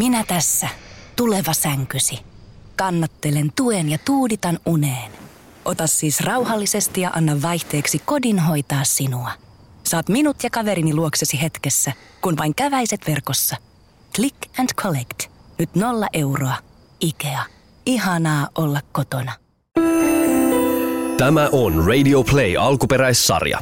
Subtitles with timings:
[0.00, 0.68] Minä tässä,
[1.16, 2.18] tuleva sänkysi.
[2.76, 5.12] Kannattelen tuen ja tuuditan uneen.
[5.64, 9.30] Ota siis rauhallisesti ja anna vaihteeksi kodin hoitaa sinua.
[9.84, 13.56] Saat minut ja kaverini luoksesi hetkessä, kun vain käväiset verkossa.
[14.14, 15.22] Click and collect.
[15.58, 16.54] Nyt nolla euroa.
[17.00, 17.42] Ikea.
[17.86, 19.32] Ihanaa olla kotona.
[21.16, 23.58] Tämä on Radio Play alkuperäissarja.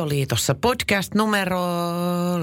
[0.00, 1.60] Avioliitossa podcast numero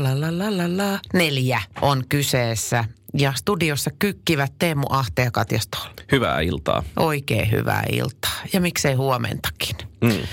[0.04, 2.86] la, la, la, la, la, neljä on kyseessä.
[3.14, 5.94] Ja studiossa kykkivät Teemu Ahte ja Katja Stoll.
[6.12, 6.84] Hyvää iltaa.
[6.96, 8.42] Oikein hyvää iltaa.
[8.54, 9.76] Ja miksei huomentakin.
[10.02, 10.28] Mm.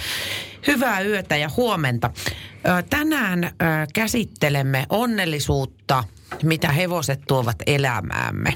[0.67, 2.11] Hyvää yötä ja huomenta.
[2.91, 3.51] Tänään
[3.95, 6.05] käsittelemme onnellisuutta,
[6.43, 8.55] mitä hevoset tuovat elämäämme.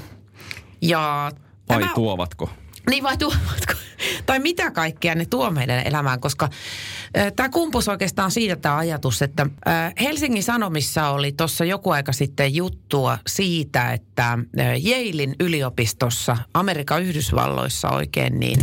[0.81, 1.31] Ja
[1.69, 1.93] Vai tämä...
[1.95, 2.49] tuovatko?
[2.89, 3.73] Niin vai tuovatko?
[4.25, 6.49] tai mitä kaikkea ne tuo meidän elämään, koska
[7.35, 9.47] tämä kumpus oikeastaan siitä tämä ajatus, että
[9.99, 14.39] Helsingin Sanomissa oli tuossa joku aika sitten juttua siitä, että
[14.85, 18.59] Yalein yliopistossa Amerikan Yhdysvalloissa oikein niin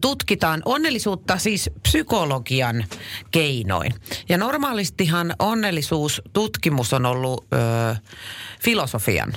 [0.00, 2.84] tutkitaan onnellisuutta siis psykologian
[3.30, 3.94] keinoin.
[4.28, 8.00] Ja normaalistihan onnellisuustutkimus on ollut äh,
[8.62, 9.32] filosofian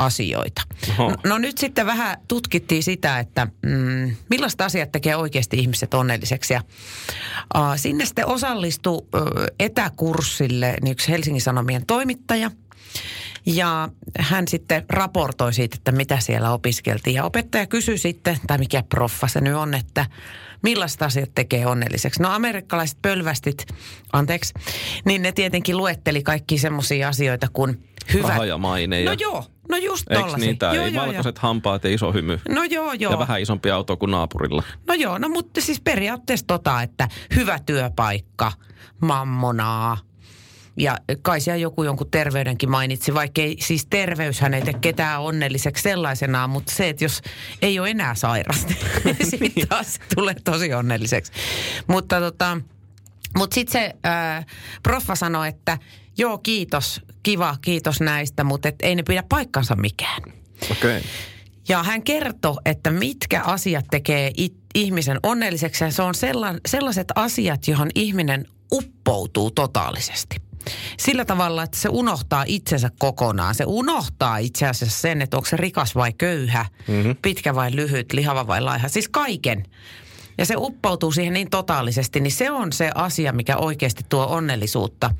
[0.00, 0.62] asioita.
[0.98, 1.14] Oho.
[1.24, 6.54] No nyt sitten vähän tutkittiin sitä, että mm, millaista asiat tekee oikeasti ihmiset onnelliseksi.
[6.54, 6.62] Ja,
[7.56, 9.06] uh, sinne sitten osallistui uh,
[9.58, 12.50] etäkurssille niin yksi Helsingin Sanomien toimittaja.
[13.46, 13.88] Ja
[14.18, 17.14] hän sitten raportoi siitä, että mitä siellä opiskeltiin.
[17.14, 20.06] Ja opettaja kysyi sitten, tai mikä proffa se nyt on, että
[20.62, 22.22] millaista asiat tekee onnelliseksi.
[22.22, 23.66] No amerikkalaiset pölvästit,
[24.12, 24.54] anteeksi,
[25.04, 28.28] niin ne tietenkin luetteli kaikki semmoisia asioita kuin hyvä.
[28.28, 29.04] Raha ja maine.
[29.04, 30.34] No joo, No just tollasi.
[30.34, 30.66] Eikö niitä?
[30.66, 31.42] Joo, ei joo, valkoiset joo.
[31.42, 32.40] hampaat ja iso hymy.
[32.48, 33.12] No joo, joo.
[33.12, 34.62] Ja vähän isompi auto kuin naapurilla.
[34.86, 38.52] No joo, no mutta siis periaatteessa tota, että hyvä työpaikka,
[39.00, 39.98] mammonaa,
[40.76, 45.82] ja kai siellä joku jonkun terveydenkin mainitsi, vaikka ei, siis terveyshän ei tee ketään onnelliseksi
[45.82, 47.22] sellaisenaan, mutta se, että jos
[47.62, 48.74] ei ole enää sairasta,
[49.04, 51.32] niin sitten taas tulee tosi onnelliseksi.
[51.86, 52.60] Mutta tota,
[53.38, 54.46] mutta sitten se äh,
[54.82, 55.78] proffa sanoi, että
[56.18, 60.22] joo kiitos, kiva, kiitos näistä, mutta et ei ne pidä paikkansa mikään.
[60.70, 60.98] Okei.
[60.98, 61.10] Okay.
[61.68, 65.84] Ja hän kertoi, että mitkä asiat tekee it, ihmisen onnelliseksi.
[65.84, 70.49] Ja se on sellan, sellaiset asiat, johon ihminen uppoutuu totaalisesti.
[70.98, 73.54] Sillä tavalla, että se unohtaa itsensä kokonaan.
[73.54, 77.16] Se unohtaa itse asiassa sen, että onko se rikas vai köyhä, mm-hmm.
[77.22, 78.88] pitkä vai lyhyt, lihava vai laiha.
[78.88, 79.64] Siis kaiken.
[80.38, 85.10] Ja se uppoutuu siihen niin totaalisesti, niin se on se asia, mikä oikeasti tuo onnellisuutta.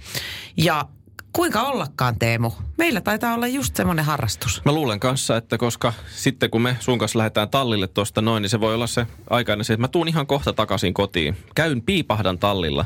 [0.56, 0.84] Ja
[1.32, 2.50] Kuinka ollakaan, Teemu?
[2.78, 4.62] Meillä taitaa olla just semmoinen harrastus.
[4.64, 8.50] Mä luulen kanssa, että koska sitten kun me sun kanssa lähdetään tallille tuosta noin, niin
[8.50, 11.36] se voi olla se aikainen se, että mä tuun ihan kohta takaisin kotiin.
[11.54, 12.84] Käyn piipahdan tallilla.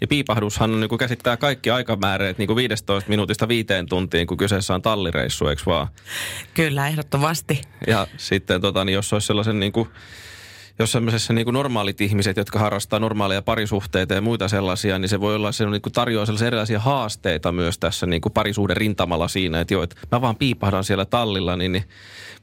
[0.00, 4.36] Niin piipahdushan on, niin kuin käsittää kaikki aikamääreet niin kuin 15 minuutista viiteen tuntiin, kun
[4.36, 5.88] kyseessä on tallireissu, eikö vaan?
[6.54, 7.60] Kyllä, ehdottomasti.
[7.86, 9.88] Ja sitten tota, niin jos olisi sellaisen niin kuin
[10.78, 15.34] jos semmoisessa niin normaalit ihmiset, jotka harrastaa normaaleja parisuhteita ja muita sellaisia, niin se voi
[15.34, 19.82] olla se niin tarjoaa sellaisia erilaisia haasteita myös tässä niin parisuuden rintamalla siinä, että joo,
[19.82, 21.84] että mä vaan piipahdan siellä tallilla, niin, niin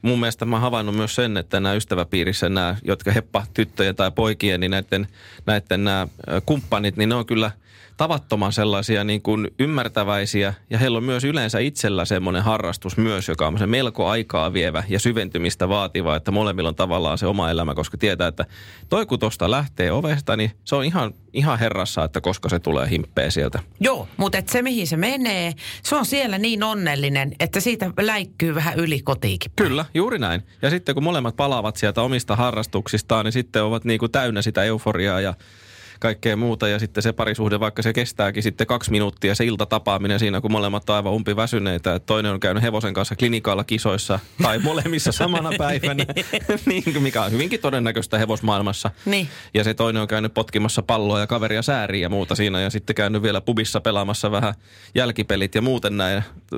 [0.02, 4.60] mun mielestä mä havainnut myös sen, että nämä ystäväpiirissä nämä, jotka heppa tyttöjen tai poikien,
[4.60, 5.08] niin näiden,
[5.46, 6.08] näiden nämä
[6.46, 7.50] kumppanit, niin ne on kyllä–
[7.96, 13.46] tavattoman sellaisia niin kuin ymmärtäväisiä ja heillä on myös yleensä itsellä semmoinen harrastus myös, joka
[13.46, 17.74] on se melko aikaa vievä ja syventymistä vaativa, että molemmilla on tavallaan se oma elämä,
[17.74, 18.46] koska tietää, että
[18.88, 22.90] toi kun tosta lähtee ovesta, niin se on ihan, ihan herrassa, että koska se tulee
[22.90, 23.58] himppeä sieltä.
[23.80, 28.54] Joo, mutta et se mihin se menee, se on siellä niin onnellinen, että siitä läikkyy
[28.54, 29.52] vähän yli kotiikin.
[29.56, 30.42] Kyllä, juuri näin.
[30.62, 34.64] Ja sitten kun molemmat palaavat sieltä omista harrastuksistaan, niin sitten ovat niin kuin täynnä sitä
[34.64, 35.34] euforiaa ja
[36.04, 36.68] kaikkea muuta.
[36.68, 40.90] Ja sitten se parisuhde, vaikka se kestääkin sitten kaksi minuuttia, se iltatapaaminen siinä, kun molemmat
[40.90, 41.94] on aivan umpi väsyneitä.
[41.94, 46.04] Että toinen on käynyt hevosen kanssa klinikaalla kisoissa tai molemmissa samana päivänä,
[46.66, 48.90] niin, mikä on hyvinkin todennäköistä hevosmaailmassa.
[49.04, 49.28] Niin.
[49.54, 52.60] Ja se toinen on käynyt potkimassa palloa ja kaveria sääriä ja muuta siinä.
[52.60, 54.54] Ja sitten käynyt vielä pubissa pelaamassa vähän
[54.94, 56.14] jälkipelit ja muuten näin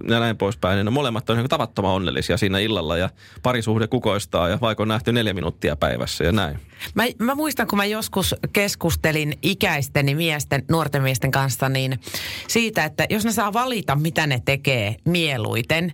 [0.08, 0.84] ja näin poispäin.
[0.84, 3.10] Niin molemmat on tavattoman onnellisia siinä illalla ja
[3.42, 6.58] parisuhde kukoistaa ja vaikka on nähty neljä minuuttia päivässä ja näin.
[6.94, 12.00] Mä, mä muistan, kun mä joskus keskustelin ikäisteni miesten, nuorten miesten kanssa, niin
[12.48, 15.92] siitä, että jos ne saa valita, mitä ne tekee mieluiten,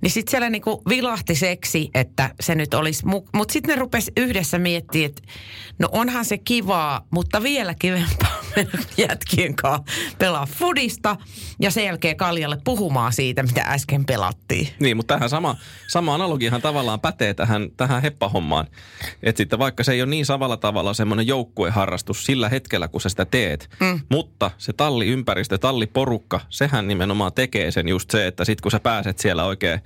[0.00, 4.10] niin sitten siellä niinku vilahti seksi, että se nyt olisi, mu- mutta sitten ne rupes
[4.16, 5.22] yhdessä miettimään, että
[5.78, 11.16] no onhan se kivaa, mutta vielä kivempaa mennä jätkien kanssa pelaa fudista
[11.60, 14.68] ja sen jälkeen Kaljalle puhumaan siitä, mitä äsken pelattiin.
[14.78, 15.56] Niin, mutta tähän sama,
[15.88, 18.66] sama analogiahan tavallaan pätee tähän, tähän heppahommaan.
[19.22, 23.08] Että sitten vaikka se ei ole niin samalla tavalla semmoinen joukkueharrastus sillä hetkellä, kun sä
[23.08, 24.00] sitä teet, mm.
[24.08, 29.18] mutta se talliympäristö, talliporukka, sehän nimenomaan tekee sen just se, että sitten kun sä pääset
[29.18, 29.80] siellä oikein,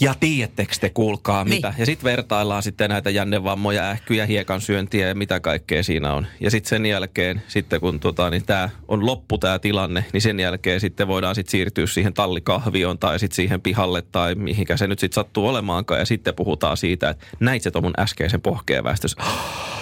[0.00, 1.78] ja tiedättekö te kuulkaa mitä, niin.
[1.78, 6.26] ja sitten vertaillaan sitten näitä jännevammoja, ähkyjä, hiekan syöntiä ja mitä kaikkea siinä on.
[6.40, 10.40] Ja sitten sen jälkeen, sitten kun tota, niin tämä on loppu tämä tilanne, niin sen
[10.40, 14.98] jälkeen sitten voidaan sitten siirtyä siihen tallikahvioon tai sitten siihen pihalle tai mihinkä se nyt
[14.98, 16.00] sitten sattuu olemaankaan.
[16.00, 19.22] Ja sitten puhutaan siitä, että näit se mun äskeisen pohkeen väestössä.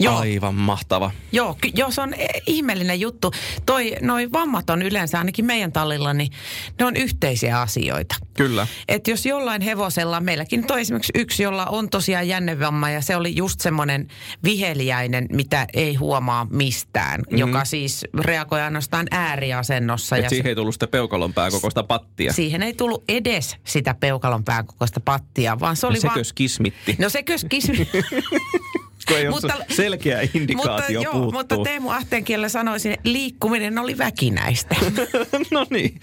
[0.00, 0.18] Joo.
[0.18, 1.10] Aivan mahtava.
[1.32, 3.32] Joo, ky- joo, se on e- ihmeellinen juttu.
[3.66, 6.32] Toi, noi vammat on yleensä ainakin meidän tallilla, niin
[6.78, 8.14] ne on yhteisiä asioita.
[8.34, 8.66] Kyllä.
[8.88, 13.36] Et jos jollain hevosella, meilläkin toi esimerkiksi yksi, jolla on tosiaan jännevamma ja se oli
[13.36, 14.08] just semmoinen
[14.44, 17.38] viheliäinen, mitä ei huomaa mistään, mm-hmm.
[17.38, 20.16] joka siis reagoi ainoastaan ääriasennossa.
[20.16, 22.32] Et ja siihen se, ei tullut sitä peukalon pääkokoista pattia.
[22.32, 26.14] siihen ei tullut edes sitä peukalon pääkokoista pattia, vaan se oli No vaan...
[26.14, 26.96] sekös kismitti.
[26.98, 27.98] No se kismitti.
[29.08, 33.98] kun ei mutta, ole selkeä indikaatio mutta, joo, mutta Teemu Ahteenkielellä sanoisin, että liikkuminen oli
[33.98, 34.76] väkinäistä.
[35.50, 36.00] no niin.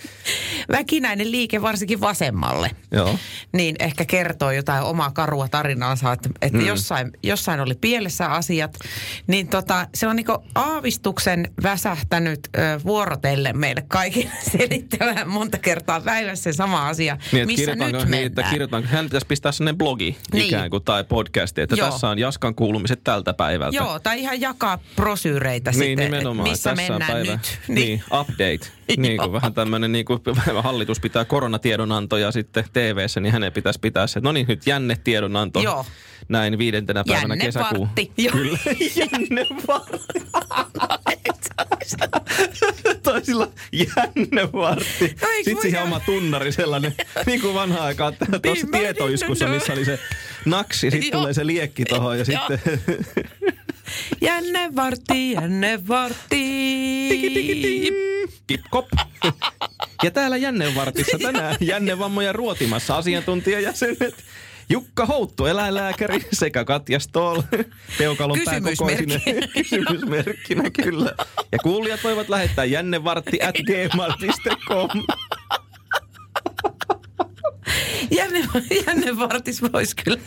[0.71, 2.71] Väkinäinen liike varsinkin vasemmalle.
[2.91, 3.15] Joo.
[3.53, 6.65] Niin ehkä kertoo jotain omaa karua tarinaansa, että, että mm.
[6.65, 8.77] jossain, jossain oli pielessä asiat.
[9.27, 16.43] Niin tota, se on niinku aavistuksen väsähtänyt ö, vuorotellen meille kaikille selittämään monta kertaa päivässä
[16.43, 18.11] se sama asia, Niin, että missä nyt mennään.
[18.11, 20.45] niin, että kirjoitaanko, hän pitäisi pistää sellainen blogi Niin.
[20.45, 21.91] ikään kuin tai podcasti, että Joo.
[21.91, 23.77] tässä on Jaskan kuulumiset tältä päivältä.
[23.77, 26.49] Joo, tai ihan jakaa brosyyreitä Niin, sitten, nimenomaan.
[26.49, 27.31] missä Tässä mennään päivä.
[27.31, 27.59] nyt.
[27.67, 28.71] Niin, update.
[28.97, 30.19] niin kuin vähän tämmöinen, niin kuin
[30.63, 35.59] hallitus pitää koronatiedonantoja sitten TV-ssä, niin hänen pitäisi pitää se, no niin nyt jännetiedonanto.
[35.59, 35.85] Joo.
[36.29, 37.89] Näin viidentenä päivänä Jänne kesäkuun.
[38.31, 38.57] Kyllä,
[38.95, 40.19] jännevartti.
[43.03, 45.15] Toisilla jännevartti.
[45.21, 46.95] No Sitten siihen oma tunnari sellainen,
[47.25, 49.99] niin kuin vanha aikaa tuossa Niin, mä- tietoiskussa, missä oli se
[50.45, 52.59] naksi, sitten tulee se liekki tuohon ja sitten
[54.21, 57.07] Jänne vartti, jänne vartti.
[57.09, 57.93] Tiki, tiki.
[58.47, 58.85] Kip, kop.
[60.03, 64.15] Ja täällä Jännevartissa tänään Jännevammoja ruotimassa asiantuntijajäsenet
[64.69, 67.41] Jukka Houttu, eläinlääkäri, sekä Katja Stoll,
[67.97, 69.19] peukalon pääkokoisine.
[69.19, 69.53] Kysymysmerkki.
[69.63, 71.11] Kysymysmerkkinä, kyllä.
[71.51, 74.89] Ja kuulijat voivat lähettää jännevartti at gmail.com.
[78.11, 78.39] Jänne,
[78.87, 80.19] jänne vartis voisi kyllä.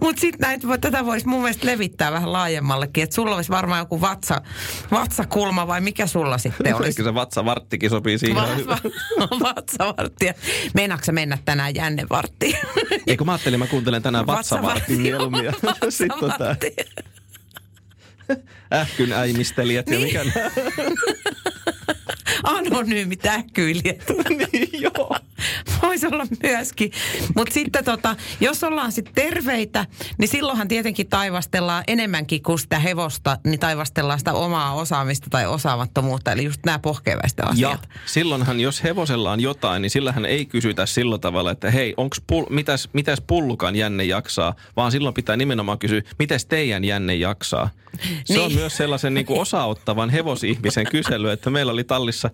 [0.00, 3.04] Mutta sitten tätä voisi mun mielestä levittää vähän laajemmallekin.
[3.04, 4.42] Että sulla olisi varmaan joku vatsa,
[4.90, 6.88] vatsakulma vai mikä sulla sitten olisi?
[6.88, 8.36] Ehkä se vatsavarttikin sopii siihen.
[8.36, 8.78] Va-
[9.18, 10.34] va- vatsavarttia.
[10.74, 12.56] Meinaatko mennä tänään jännevarttiin?
[13.06, 15.44] Eikö mä ajattelin, mä kuuntelen tänään vatsavartin mieluummin.
[15.44, 15.52] Ja
[15.88, 16.76] sitten tota, Vatsavartti.
[18.74, 20.06] ähkyn äimistelijät ja Niin.
[20.06, 20.50] mikä nää-
[22.44, 24.04] Anonyymit äkkyilijät.
[24.52, 25.16] niin, joo.
[25.82, 26.92] Voisi olla myöskin.
[27.36, 29.86] Mutta sitten tota, jos ollaan sitten terveitä,
[30.18, 36.32] niin silloinhan tietenkin taivastellaan enemmänkin kuin sitä hevosta, niin taivastellaan sitä omaa osaamista tai osaamattomuutta,
[36.32, 37.88] eli just nämä pohkeväistä Ja asiat.
[38.06, 42.46] silloinhan, jos hevosella on jotain, niin sillähän ei kysytä sillä tavalla, että hei, onks pul,
[42.50, 47.70] mitäs, mitäs pullukan jänne jaksaa, vaan silloin pitää nimenomaan kysyä, mitäs teidän jänne jaksaa.
[48.24, 48.40] Se Niin.
[48.44, 52.30] on myös sellaisen niin kuin osaottavan hevosihmisen kysely, että meillä oli tallissa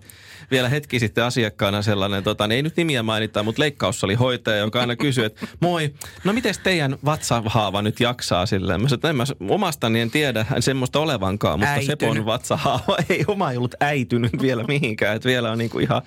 [0.51, 4.57] vielä hetki sitten asiakkaana sellainen, tota, niin ei nyt nimiä mainita, mutta leikkaus oli hoitaja,
[4.57, 5.93] joka aina kysyi, että moi,
[6.23, 8.81] no miten teidän vatsahaava nyt jaksaa silleen?
[8.81, 11.99] Mä sanoin, en mä omastani en tiedä semmoista olevankaan, mutta Äitynyt.
[11.99, 15.15] Sepon vatsahaava ei oma ei ollut äitynyt vielä mihinkään.
[15.15, 16.01] Että vielä on niinku ihan,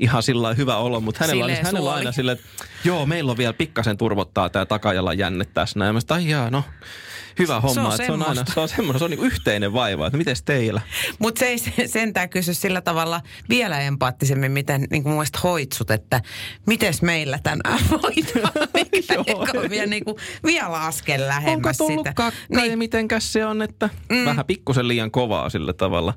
[0.00, 3.36] ihan sillä hyvä olo, mutta hänellä, Sileä oli, hänellä aina silleen, että joo, meillä on
[3.36, 5.78] vielä pikkasen turvottaa tämä takajalan jänne tässä.
[5.78, 5.94] näin.
[5.94, 6.64] Mä sanoin, no
[7.38, 7.86] hyvä homma.
[7.86, 10.36] on että se on aina, se on semmoinen, se on niinku yhteinen vaiva, että miten
[10.44, 10.80] teillä?
[11.18, 15.90] Mutta se ei se- sentään kysy sillä tavalla vielä empaattisemmin, miten niin kuin mielestä hoitsut,
[15.90, 16.20] että
[16.66, 18.52] miten meillä tänään voidaan.
[18.92, 19.14] Mikä
[19.60, 22.12] on vielä, niin kuin, vielä askel Onko lähemmäs tullut sitä.
[22.14, 22.58] kakka niin.
[22.58, 24.24] ja Niin, mitenkäs se on, että mm.
[24.24, 26.14] vähän pikkusen liian kovaa sillä tavalla.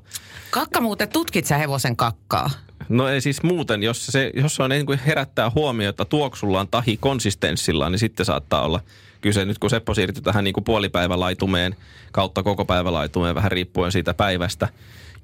[0.50, 2.50] kakka muuten, tutkit sä hevosen kakkaa?
[2.88, 6.96] No ei siis muuten, jos se, jos se on niin kuin herättää huomiota tuoksullaan tahi
[6.96, 8.80] konsistenssillaan, niin sitten saattaa olla
[9.20, 9.44] kyse.
[9.44, 11.76] Nyt kun Seppo siirtyi tähän niin kuin puolipäivälaitumeen
[12.12, 14.68] kautta koko päivälaitumeen, vähän riippuen siitä päivästä,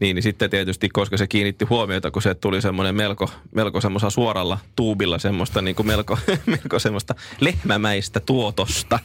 [0.01, 4.11] niin, niin sitten tietysti, koska se kiinnitti huomiota, kun se tuli semmoinen melko, melko semmoisella
[4.11, 8.99] suoralla tuubilla semmoista niin kuin melko, melko semmoista lehmämäistä tuotosta,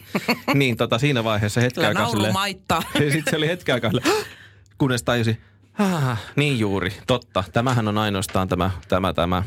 [0.53, 2.83] niin tota, siinä vaiheessa hetken aikaa silleen- maittaa.
[2.93, 4.25] ja sitten se oli hetken aikaa, silleen,
[4.77, 5.37] kunnes tajusi,
[5.79, 7.43] ah, niin juuri, totta.
[7.53, 9.43] Tämähän on ainoastaan tämä, tämä, tämä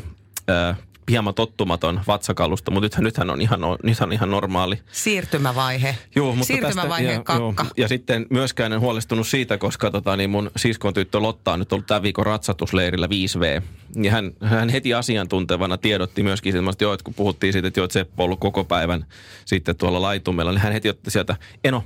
[0.48, 0.76] ää,
[1.10, 4.78] hieman tottumaton vatsakalusta, mutta nythän, nythän, on ihan, nythän on ihan normaali.
[4.92, 5.96] Siirtymävaihe.
[6.16, 7.62] Joo, mutta Siirtymävaiheen tästä, ja, kakka.
[7.62, 11.58] Joo, ja sitten myöskään en huolestunut siitä, koska tota, niin mun siskon tyttö Lotta on
[11.58, 13.62] nyt ollut tämän viikon ratsatusleirillä 5V.
[14.02, 17.84] Ja hän, hän heti asiantuntevana tiedotti myöskin semmoista, joo, että kun puhuttiin siitä, että joo,
[17.84, 19.06] että Seppo on ollut koko päivän
[19.44, 21.84] sitten tuolla laitumella, niin hän heti otti sieltä, Eno,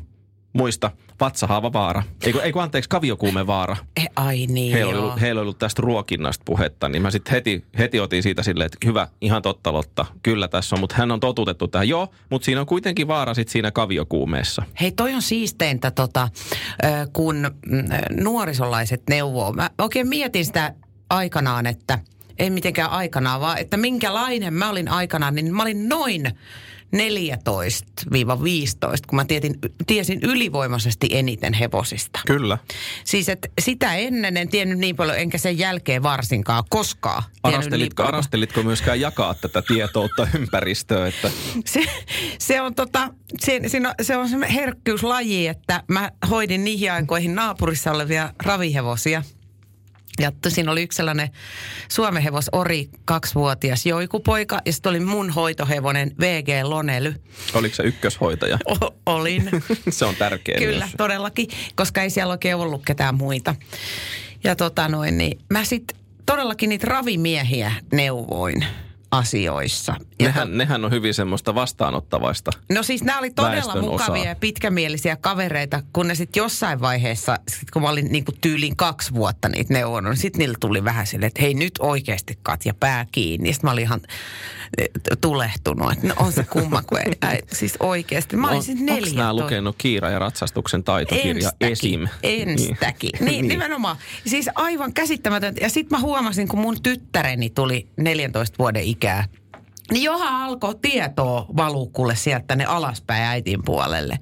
[0.57, 2.03] muista, vatsahaava vaara.
[2.23, 3.77] Eikö, eikö anteeksi, kaviokuume vaara.
[3.97, 7.33] Eh, ai niin, Heillä oli, ollut, heillä oli ollut tästä ruokinnasta puhetta, niin mä sitten
[7.33, 11.11] heti, heti otin siitä silleen, että hyvä, ihan totta Lotta, kyllä tässä on, mutta hän
[11.11, 11.89] on totutettu tähän.
[11.89, 14.63] Joo, mutta siinä on kuitenkin vaara sitten siinä kaviokuumeessa.
[14.81, 16.29] Hei, toi on siisteintä, tota,
[17.13, 17.37] kun
[17.67, 17.85] mm,
[18.23, 19.53] nuorisolaiset neuvoo.
[19.53, 20.75] Mä oikein mietin sitä
[21.11, 21.99] aikanaan, että
[22.39, 26.39] ei mitenkään aikanaan, vaan että minkälainen mä olin aikanaan, niin mä olin noin
[26.95, 26.99] 14-15,
[29.07, 32.21] kun mä tietin, tiesin ylivoimaisesti eniten hevosista.
[32.27, 32.59] Kyllä.
[33.05, 37.23] Siis että sitä ennen en tiennyt niin paljon, enkä sen jälkeen varsinkaan koskaan.
[37.23, 41.31] tiennyt niin Arastelitko, arastelitko myöskään jakaa tätä tietoutta ympäristöön, että
[41.65, 41.85] se,
[42.39, 47.93] se on tota, se, on, se on semmoinen herkkyyslaji, että mä hoidin niihin aikoihin naapurissa
[47.93, 49.23] olevia ravihevosia.
[50.21, 51.29] Ja siinä oli yksi sellainen
[51.89, 57.15] suomenhevos Ori, kaksivuotias joikupoika, ja sitten oli mun hoitohevonen VG Lonely.
[57.55, 58.59] oliko se ykköshoitaja?
[58.67, 59.51] O- olin.
[59.91, 60.95] se on tärkeä Kyllä, myös.
[60.97, 63.55] todellakin, koska ei siellä oikein ollut ketään muita.
[64.45, 68.67] Ja tota noin, niin mä sitten todellakin niitä ravimiehiä neuvoin
[69.11, 69.95] asioissa.
[70.21, 72.51] Ja Nehän, nehän on hyvin semmoista vastaanottavaista.
[72.73, 74.31] No siis nämä oli todella mukavia osaa.
[74.31, 79.15] ja pitkämielisiä kavereita, kun ne sitten jossain vaiheessa, sit kun mä olin niinku tyyliin kaksi
[79.15, 83.07] vuotta niitä neuvonut, niin sitten niillä tuli vähän silleen, että hei nyt oikeasti Katja pää
[83.13, 83.53] kiinni.
[83.53, 84.01] Sitten mä olin ihan
[84.79, 84.89] eh,
[85.21, 88.37] tulehtunut, että no on se kumma, kun ei, ei siis oikeasti.
[88.37, 89.19] Mä olin siis Onko neljä.
[89.19, 92.09] nämä lukenut Kiira ja ratsastuksen taitokirja Esim?
[92.23, 93.11] Enstäkin.
[93.21, 93.97] Niin, niin, nimenomaan.
[94.27, 95.61] Siis aivan käsittämätöntä.
[95.65, 99.27] Ja sitten mä huomasin, kun mun tyttäreni tuli 14 vuoden Yeah.
[99.93, 104.19] Niin johan alkoi tietoa valuu kuule sieltä ne alaspäin äitin puolelle.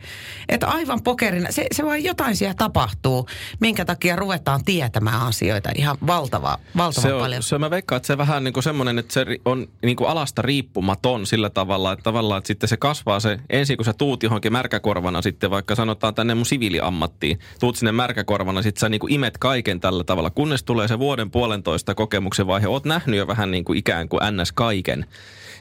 [0.49, 3.27] Että aivan pokerina, se, se vaan jotain siellä tapahtuu,
[3.61, 7.43] minkä takia ruvetaan tietämään asioita ihan valtava, valtavan Se on, paljon.
[7.43, 10.43] se, mä veikkaan, että se vähän niin kuin semmoinen, että se on niin kuin alasta
[10.43, 14.53] riippumaton sillä tavalla, että tavallaan, että sitten se kasvaa se, ensin kun sä tuut johonkin
[14.53, 19.39] märkäkorvana sitten, vaikka sanotaan tänne mun siviiliammattiin, tuut sinne märkäkorvana, sitten sä niin kuin imet
[19.39, 23.65] kaiken tällä tavalla, kunnes tulee se vuoden puolentoista kokemuksen vaihe, oot nähnyt jo vähän niin
[23.65, 24.53] kuin ikään kuin ns.
[24.53, 25.07] kaiken.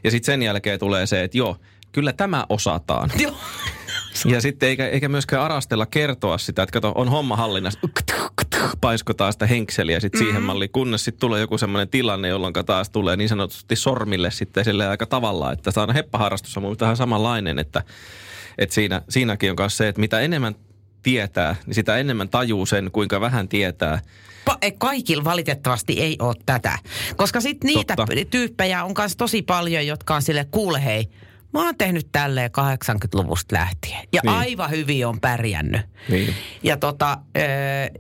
[0.04, 1.58] Ja sitten sen jälkeen tulee se, että joo,
[1.92, 3.10] kyllä tämä osataan.
[3.20, 3.36] Joo.
[4.26, 7.80] Ja sitten eikä, eikä myöskään arastella kertoa sitä, että kato, on homma hallinnassa,
[8.82, 10.26] paiskotaan sitä henkseliä sitten Mm.
[10.26, 14.66] siihen malliin, kunnes sitten tulee joku semmoinen tilanne, jolloin taas tulee niin sanotusti sormille sitten
[14.66, 17.84] sille aika tavalla, että se on heppaharrastus on mun vähän samanlainen, että,
[18.58, 20.56] että siinä, siinäkin on myös se, että mitä enemmän
[21.04, 24.00] tietää, niin sitä enemmän tajuu sen, kuinka vähän tietää.
[24.78, 26.80] Kaikilla valitettavasti ei ole tätä.
[27.16, 28.14] Koska sitten niitä Totta.
[28.30, 31.10] Tyyppejä on myös tosi paljon, jotka on sille, kuule hei,
[31.54, 34.00] mä oon tehnyt tälleen 80-luvusta lähtien.
[34.14, 34.34] Ja Niin.
[34.34, 35.82] aivan hyvin on pärjännyt.
[36.10, 36.34] Niin.
[36.64, 37.44] Ja, tota, öö,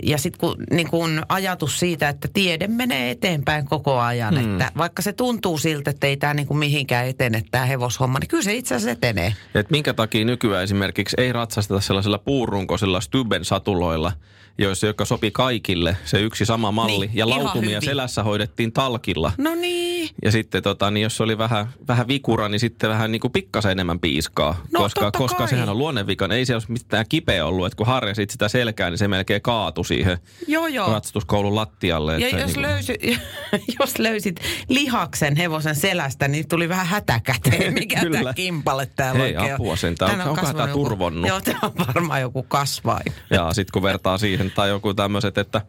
[0.03, 4.51] ja sitten kun, niin kun ajatus siitä, että tiede menee eteenpäin koko ajan, hmm.
[4.51, 8.43] että vaikka se tuntuu siltä, että ei tämä niin mihinkään etene tämä hevoshomma, niin kyllä
[8.43, 9.33] se itse asiassa etenee.
[9.55, 14.11] Et minkä takia nykyään esimerkiksi ei ratsasteta sellaisilla puurunkoisilla Stuben satuloilla,
[14.57, 17.07] joissa, joka sopi kaikille, se yksi sama malli.
[17.07, 19.31] Niin, ja lautumia selässä hoidettiin talkilla.
[19.37, 20.09] No niin.
[20.23, 23.71] Ja sitten tota, niin jos oli vähän, vähän vikura, niin sitten vähän niin kuin pikkasen
[23.71, 24.61] enemmän piiskaa.
[24.71, 25.47] No, koska koska kai.
[25.47, 26.31] sehän on luonnevikan.
[26.31, 29.85] Ei se olisi mitään kipeä ollut, että kun harjasit sitä selkää, niin se melkein kaatui
[29.85, 30.17] siihen
[30.47, 30.91] Joo, joo.
[30.91, 32.17] ratsastuskoulun lattialle.
[32.19, 32.67] Ja jos, niin
[32.99, 33.19] kuin-
[33.79, 39.53] jos löysit lihaksen hevosen selästä, niin tuli vähän hätäkäteen, mikä tämä kimpalle täällä Hei, oikein
[39.53, 39.55] on.
[39.61, 40.11] apua sentään.
[40.11, 41.27] Tänne Onkohan kasvanut tää turvonnut?
[41.27, 43.13] Joo, tämä on varmaan joku kasvain.
[43.29, 45.61] Ja sitten kun vertaa siihen, tai joku tämmöiset, että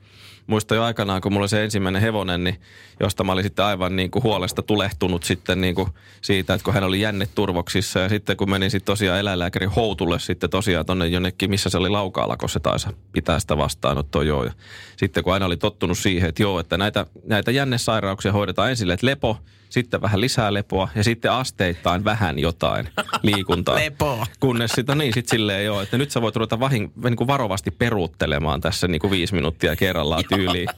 [0.46, 2.60] muistan jo aikanaan, kun mulla oli se ensimmäinen hevonen, niin
[3.00, 5.88] josta mä olin sitten aivan niin kuin huolesta tulehtunut sitten niin kuin
[6.20, 10.50] siitä, että kun hän oli jänneturvoksissa ja sitten kun menin sitten tosiaan eläinlääkärin houtulle sitten
[10.50, 14.44] tosiaan tonne jonnekin, missä se oli laukaalla, kun se taisi pitää sitä vastaanottoa joo.
[14.44, 14.52] Ja
[14.96, 19.06] sitten kun aina oli tottunut siihen, että joo, että näitä, näitä jännesairauksia hoidetaan ensin, että
[19.06, 19.38] lepo,
[19.68, 22.88] sitten vähän lisää lepoa ja sitten asteittain vähän jotain
[23.23, 23.75] liikuntaa.
[23.85, 24.26] Lepoa.
[24.40, 27.71] Kunnes sitten, niin sitten silleen joo, että nyt sä voit ruveta vahin, niin kuin varovasti
[27.71, 30.68] peruuttelemaan tässä niin kuin viisi minuuttia kerrallaan tyyliin.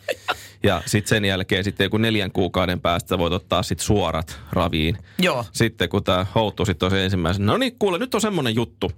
[0.63, 4.99] Ja sitten sen jälkeen sitten joku neljän kuukauden päästä voit ottaa sitten suorat raviin.
[5.19, 5.45] Joo.
[5.53, 8.93] Sitten kun tämä houttu sitten on se ensimmäisen, no niin kuule, nyt on semmoinen juttu,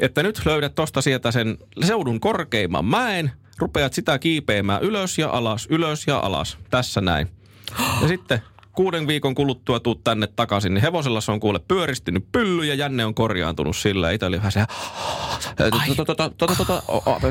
[0.00, 5.66] että nyt löydät tosta sieltä sen seudun korkeimman mäen, rupeat sitä kiipeämään ylös ja alas,
[5.70, 7.28] ylös ja alas, tässä näin.
[8.02, 12.64] Ja sitten kuuden viikon kuluttua tuut tänne takaisin, niin hevosella se on kuule pyöristynyt pylly
[12.64, 14.10] ja jänne on korjaantunut sillä.
[14.10, 14.64] Itä oli vähän se,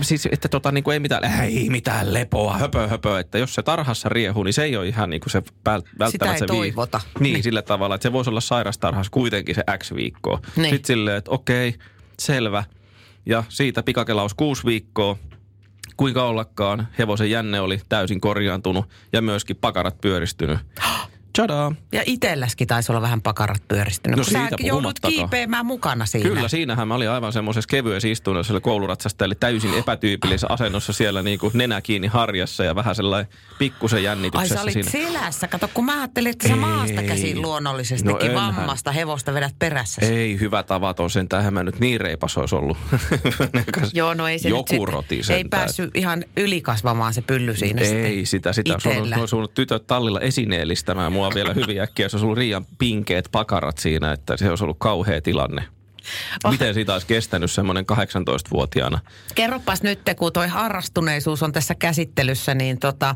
[0.02, 3.64] siis että tota niin kuin ei mitään, ei mitään lepoa, höpö höpö, että jos se
[3.64, 7.02] tarhassa riehuu, niin se ei ole ihan niin kuin se välttämättä Sitä ei se toivota.
[7.20, 7.44] Niin, Niin.
[7.44, 10.40] sillä tavalla, että se voisi olla sairastarhassa kuitenkin se X viikkoa.
[10.56, 10.70] Niin.
[10.70, 11.76] Sitten silleen, että okei,
[12.20, 12.64] selvä.
[13.26, 15.18] Ja siitä pikakelaus kuusi viikkoa.
[15.98, 20.60] Kuinka ollakaan, hevosen jänne oli täysin korjaantunut ja myöskin pakarat pyöristynyt.
[21.34, 21.76] Tchadaa!
[21.92, 24.18] Ja itelläskin taisi olla vähän pakarat pyöristynyt.
[24.18, 26.30] No kun sä siitä joudut kiipeämään mukana siinä.
[26.30, 31.24] Kyllä, siinähän mä olin aivan semmoisessa kevyessä istunnossa siellä kouluratsasta, eli täysin epätyypillisessä asennossa siellä
[31.24, 34.90] niin kuin nenä kiinni harjassa ja vähän sellainen pikkusen Ai jännityksessä sä olit siinä.
[34.92, 35.48] selässä.
[35.48, 36.60] Kato, kun mä ajattelin, että sä Ei.
[36.60, 40.02] maasta käsin luonnollisestikin No vammasta hevosta vedät perässä.
[40.06, 42.78] Ei hyvä tavaton sen, tähän mä nyt niin reipas olisi ollut.
[43.94, 47.82] Joo, no ei se Joku nyt roti sitten, ei päässyt ihan ylikasvamaan se pylly siinä
[47.82, 48.80] Ei sitä, sitä.
[48.80, 52.10] Se on, on tytöt tallilla esineellistämään mua vielä hyvin äkkiä.
[52.10, 55.64] Se olisi ollut riian pinkeet pakarat siinä, että se olisi ollut kauhea tilanne.
[56.44, 56.52] Oh.
[56.52, 59.00] Miten siitä olisi kestänyt semmoinen 18-vuotiaana?
[59.36, 63.16] Kerropas nyt, kun toi harrastuneisuus on tässä käsittelyssä, niin tota,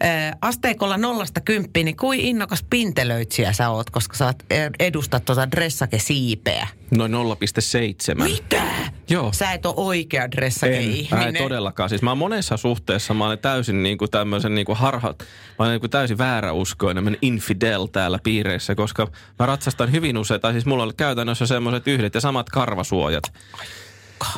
[0.00, 4.34] ää, asteikolla nollasta kymppiin, niin kuin innokas pintelöitsijä sä oot, koska sä
[4.78, 6.68] edustat tota dressake-siipeä.
[6.96, 8.22] Noin 0,7.
[8.24, 8.62] Mitä?
[9.10, 9.32] Joo.
[9.32, 11.36] Sä et ole oikea En, dressake-ihminen.
[11.36, 11.88] ei todellakaan.
[11.88, 15.14] Siis mä oon monessa suhteessa, mä olen täysin niin kuin tämmöisen niin kuin harha, mä
[15.58, 19.08] olen niin kuin täysin vääräuskoinen, infidel täällä piireissä, koska
[19.38, 23.32] mä ratsastan hyvin usein, tai siis mulla on käytännössä semmoiset yhdet ja samat karvasuojat.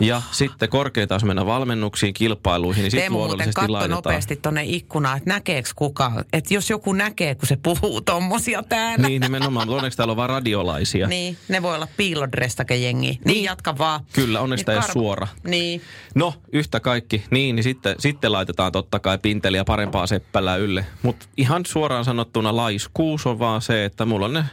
[0.00, 3.97] Ja sitten korkeinta, jos mennä valmennuksiin, kilpailuihin, niin sitten luonnollisesti katso laitetaan.
[3.99, 6.25] nopeasti tonne ikkunaan, että näkeekö kukaan.
[6.33, 9.09] Että jos joku näkee, kun se puhuu tommosia täällä.
[9.09, 9.68] Niin, nimenomaan.
[9.71, 11.06] Onneksi täällä on vaan radiolaisia.
[11.06, 13.06] Niin, ne voi olla piilodressake-jengi.
[13.11, 14.00] Niin, niin jatka vaan.
[14.12, 15.28] Kyllä, onneksi Niin tämä ei ole karva- suora.
[15.45, 15.80] Niin.
[16.14, 17.25] No, yhtä kaikki.
[17.30, 20.87] Niin, niin sitten, sitten laitetaan totta kai pinteliä parempaa seppälää ylle.
[21.02, 24.45] Mutta ihan suoraan sanottuna laiskuus on vaan se, että mulla on ne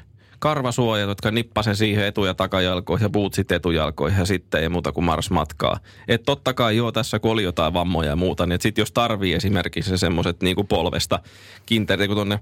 [0.43, 5.05] karvasuojat, jotka nippasen siihen etu- ja takajalkoihin ja bootsit etujalkoihin ja sitten ei muuta kuin
[5.05, 5.79] mars matkaa.
[6.07, 9.33] Et totta kai joo, tässä kun oli jotain vammoja ja muuta, niin sitten jos tarvii
[9.33, 11.19] esimerkiksi semmoiset niinku polvesta
[11.65, 12.39] kinterit, kun tonne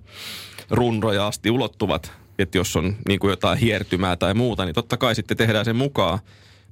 [0.70, 5.38] runroja asti ulottuvat, että jos on niinku jotain hiertymää tai muuta, niin totta kai sitten
[5.38, 6.20] tehdään sen mukaan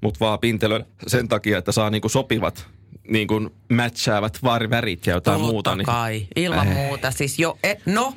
[0.02, 2.68] mutta vaan pintelön sen takia, että saa niinku sopivat
[3.10, 5.76] niinku matchaavat var- värit ja jotain Totta muuta.
[5.76, 6.76] Niin kai, ilman Eh.
[6.76, 7.12] muuta.
[7.12, 8.14] Siis jo, e, no,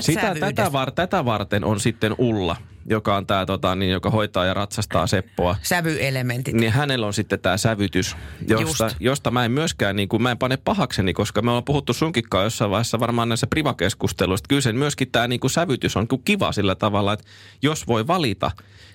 [0.00, 2.56] sitä, tätä, var, tätä varten on sitten Ulla,
[2.88, 5.56] joka on tää, tota, niin, joka hoitaa ja ratsastaa Seppoa.
[5.62, 6.54] Sävyelementit.
[6.54, 8.16] Niin hänellä on sitten tämä sävytys,
[8.48, 8.96] josta, Just.
[9.00, 12.44] josta mä en myöskään, niin kuin, mä en pane pahakseni, koska me ollaan puhuttu sunkikkaa
[12.44, 14.44] jossain vaiheessa varmaan näissä privakeskusteluissa.
[14.48, 17.26] Kyllä sen myöskin tämä niin kuin sävytys on kuin kiva sillä tavalla, että
[17.62, 18.50] jos voi valita,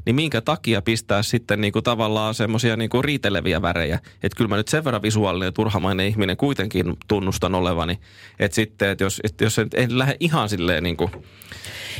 [0.05, 3.99] niin minkä takia pistää sitten niin kuin tavallaan semmoisia niin kuin riiteleviä värejä.
[4.23, 7.99] Että kyllä mä nyt sen verran visuaalinen ja turhamainen ihminen kuitenkin tunnustan olevani.
[8.39, 11.11] Että sitten, että jos, että jos en, en lähde ihan silleen niin kuin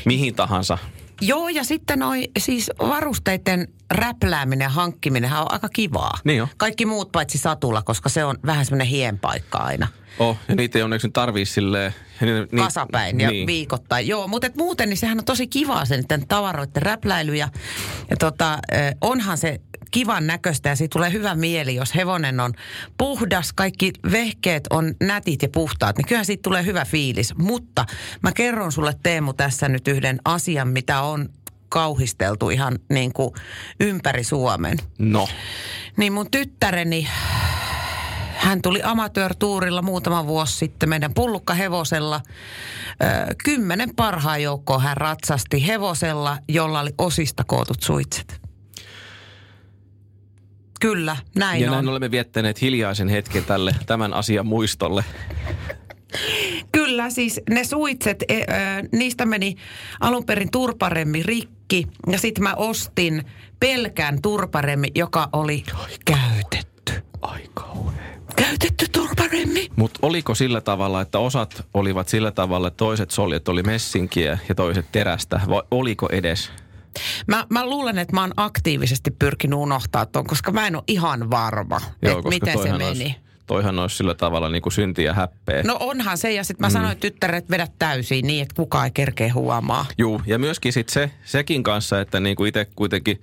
[0.06, 0.78] mihin tahansa
[1.22, 6.18] Joo, ja sitten noi siis varusteiden räplääminen ja hankkiminen on aika kivaa.
[6.24, 6.48] Niin on.
[6.58, 9.88] Kaikki muut paitsi satula, koska se on vähän semmoinen hienpaikka aina.
[10.20, 11.94] Oh, ja niitä ei onneksi tarvii silleen...
[12.26, 14.08] Niin, Kasapäin ja viikoittain.
[14.08, 17.36] Joo, mutta et muuten niin sehän on tosi kivaa sen tämän tavaroiden räpläily.
[17.36, 17.50] Ja,
[18.10, 18.60] ja tota,
[19.02, 22.54] onhan se kivan näköistä ja siitä tulee hyvä mieli, jos hevonen on
[22.98, 27.36] puhdas, kaikki vehkeet on nätit ja puhtaat, niin kyllähän siitä tulee hyvä fiilis.
[27.38, 27.86] Mutta
[28.24, 31.30] mä kerron sulle Teemu tässä nyt yhden asian, mitä on
[31.70, 33.34] kauhisteltu ihan niin kuin
[33.80, 34.78] ympäri Suomen.
[35.00, 35.28] No,
[35.98, 37.08] Niin mun tyttäreni,
[38.42, 42.22] hän tuli amatöörtuurilla muutama vuosi sitten meidän pullukkahevosella.
[43.44, 48.42] Kymmenen parhaan joukkoon hän ratsasti hevosella, jolla oli osista kootut suitset.
[50.80, 51.76] Kyllä, näin ja on.
[51.76, 55.04] näin olemme viettäneet hiljaisen hetken tälle tämän asian muistolle.
[56.72, 58.44] Kyllä, siis ne suitset, e, ö,
[58.92, 59.56] niistä meni
[60.00, 61.88] alun perin turparemmi rikki.
[62.12, 63.24] Ja sitten mä ostin
[63.60, 65.64] pelkän turparemmi, joka oli
[66.06, 67.04] käytetty.
[67.22, 68.11] Ai kauhean.
[68.36, 69.67] Käytetty turparemmi.
[69.76, 74.56] Mutta oliko sillä tavalla, että osat olivat sillä tavalla, että toiset soljet oli messinkiä ja
[74.56, 76.52] toiset terästä, vai oliko edes?
[77.28, 81.30] Mä, mä luulen, että mä oon aktiivisesti pyrkinyt unohtaa ton, koska mä en ole ihan
[81.30, 82.86] varma, että miten se meni.
[82.86, 83.15] Olisi,
[83.48, 85.63] toihan olisi sillä tavalla niin kuin synti ja häppeä.
[85.63, 88.91] No onhan se, ja sitten mä sanoin tyttärelle, että vedä täysin niin, että kukaan ei
[88.91, 89.86] kerkeä huomaa.
[89.98, 93.22] Juu, ja myöskin sit se, sekin kanssa, että niin kuin itse kuitenkin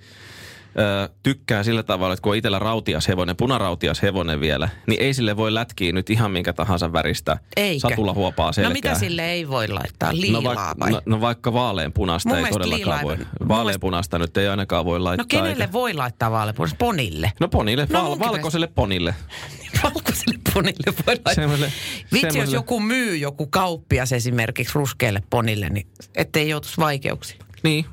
[0.79, 5.13] ö, tykkää sillä tavalla, että kun on itsellä rautias hevonen, punarautias hevonen vielä, niin ei
[5.13, 7.79] sille voi lätkiä nyt ihan minkä tahansa väristä Eikö?
[7.79, 8.69] satulahuopaa selkää.
[8.69, 10.09] No mitä sille ei voi laittaa?
[10.13, 10.91] Liilaa no, vaikka, vai?
[10.91, 13.47] no, no vaikka vaaleanpunasta Mun ei mielestä todellakaan liilaa- voi.
[13.47, 15.23] Vaaleanpunasta nyt ei ainakaan voi laittaa.
[15.23, 16.77] No kenelle eikä- voi laittaa vaaleanpunaista?
[16.77, 17.31] Ponille.
[17.39, 19.15] No ponille, No val- valkoiselle ponille.
[19.83, 21.33] Valkoiselle ponille voi laittaa.
[21.33, 21.71] Semmoiselle-
[22.13, 27.39] Vitsi, jos semmoiselle- joku myy joku kauppias esimerkiksi ruskealle ponille, niin ettei joutuisi vaikeuksiin.
[27.63, 27.85] Niin,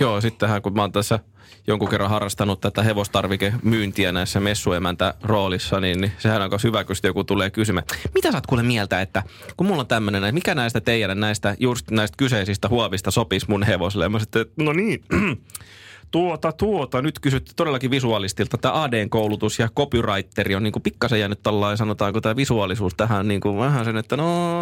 [0.00, 1.18] joo, sittenhän kun mä oon tässä
[1.66, 7.24] jonkun kerran harrastanut tätä hevostarvikemyyntiä näissä messuemäntä roolissa, niin, niin sehän on hyvä, kun joku
[7.24, 9.22] tulee kysymään, mitä sä oot kuule mieltä, että
[9.56, 14.08] kun mulla on tämmöinen, mikä näistä teidän näistä, just näistä kyseisistä huovista sopisi mun hevoselle?
[14.08, 15.04] Mä sitten, no niin,
[16.14, 18.58] tuota, tuota, nyt kysytte todellakin visuaalistilta.
[18.58, 23.58] Tämä AD-koulutus ja copywriteri on niin pikkasen jäänyt tällainen, sanotaanko tämä visuaalisuus tähän niin kuin
[23.58, 24.58] vähän sen, että no,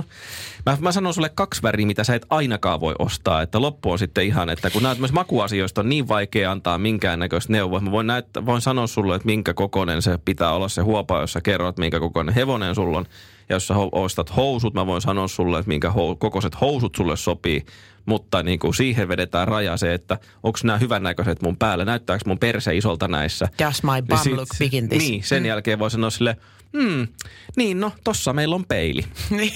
[0.66, 3.42] mä, mä sanon sulle kaksi väriä, mitä sä et ainakaan voi ostaa.
[3.42, 7.52] Että loppu on sitten ihan, että kun näet myös makuasioista on niin vaikea antaa minkäännäköistä
[7.52, 7.80] neuvoa.
[7.80, 11.32] Mä voin, näyttää, voin sanoa sulle, että minkä kokoinen se pitää olla se huopa, jos
[11.32, 13.06] sä kerrot, minkä kokoinen hevonen sulla on.
[13.48, 17.64] Ja jos sä ostat housut, mä voin sanoa sulle, että minkä kokoiset housut sulle sopii.
[18.06, 22.38] Mutta niin kuin siihen vedetään raja se, että onko nämä hyvännäköiset mun päällä, näyttääkö mun
[22.38, 23.48] perse isolta näissä.
[23.58, 25.02] Does my bum Niin look big in this?
[25.02, 25.46] Niin, sen mm.
[25.46, 26.36] jälkeen voi sanoa sille,
[26.78, 27.08] hmm,
[27.56, 29.04] niin no, tossa meillä on peili.
[29.30, 29.52] Niin.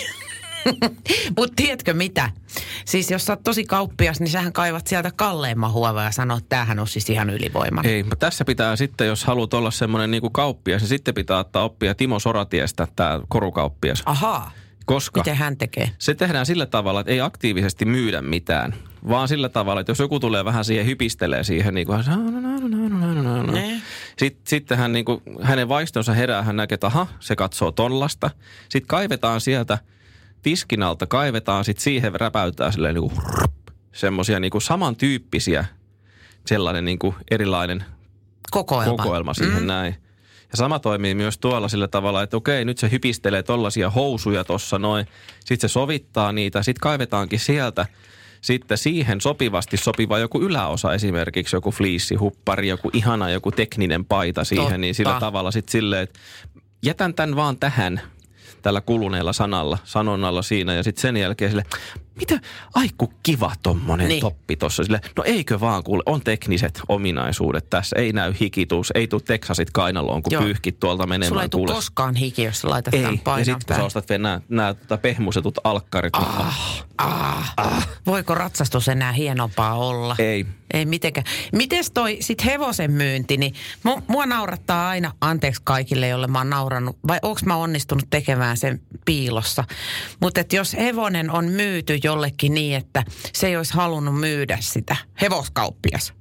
[1.36, 2.30] Mutta tiedätkö mitä?
[2.84, 6.48] Siis jos sä oot tosi kauppias, niin sähän kaivat sieltä kalleimman huovaa ja sanoo, että
[6.48, 7.92] tämähän on siis ihan ylivoimainen.
[7.92, 11.38] Ei, mutta tässä pitää sitten, jos haluat olla semmoinen niin kuin kauppias, niin sitten pitää
[11.38, 14.02] ottaa oppia Timo Soratiestä, tämä korukauppias.
[14.06, 14.52] Ahaa.
[14.86, 15.90] Koska Miten hän tekee?
[15.98, 18.74] se tehdään sillä tavalla, että ei aktiivisesti myydä mitään,
[19.08, 22.20] vaan sillä tavalla, että jos joku tulee vähän siihen, hypistelee siihen, niin kuin hän
[24.18, 28.30] sitten, sitten hän, niin kuin, hänen vaistonsa herää, hän näkee, että aha, se katsoo tollasta.
[28.68, 29.78] Sitten kaivetaan sieltä
[30.42, 33.22] tiskin alta, kaivetaan sitten siihen, räpäytää silleen niin kuin
[33.92, 35.64] semmoisia niin kuin samantyyppisiä,
[36.46, 37.84] sellainen niin kuin erilainen
[38.50, 38.96] Kokoelma.
[38.96, 39.66] kokoelma siihen mm.
[39.66, 40.05] näin.
[40.50, 44.78] Ja sama toimii myös tuolla sillä tavalla, että okei, nyt se hypistelee tollaisia housuja tuossa
[44.78, 45.06] noin.
[45.44, 47.86] Sitten se sovittaa niitä, sitten kaivetaankin sieltä
[48.40, 54.64] sitten siihen sopivasti sopiva joku yläosa esimerkiksi, joku fliissihuppari, joku ihana, joku tekninen paita siihen,
[54.64, 54.78] Totta.
[54.78, 56.20] niin sillä tavalla sitten silleen, että
[56.82, 58.00] jätän tämän vaan tähän
[58.62, 61.64] tällä kuluneella sanalla, sanonnalla siinä ja sitten sen jälkeen sille,
[62.16, 62.40] mitä,
[62.74, 64.20] ai kun kiva tommonen Niin.
[64.20, 64.84] toppi tossa.
[64.84, 69.70] Sille, no eikö vaan kuule, on tekniset ominaisuudet tässä, ei näy hikituus, ei tuu teksasit
[69.70, 70.42] kainaloon, kun Joo.
[70.42, 71.42] Pyyhkit tuolta Sulla menemään.
[71.42, 74.22] ei tule koskaan hiki, jos sä laitat Ei, tämän ja sitten kun sä ostat vielä
[74.22, 76.14] nämä, nämä tota pehmusetut alkkarit.
[76.16, 77.88] Ah, ah, ah.
[78.06, 80.16] Voiko ratsastus enää hienompaa olla?
[80.18, 80.46] Ei.
[80.74, 81.26] Ei mitenkään.
[81.52, 86.50] Mites toi sit hevosen myynti, niin mu, mua naurattaa aina, anteeksi kaikille, jolle mä oon
[86.50, 89.64] naurannut, vai onko mä onnistunut tekemään sen piilossa.
[90.20, 96.12] Mutta jos hevonen on myyty jollekin niin, että se ei olisi halunnut myydä sitä, hevoskauppias.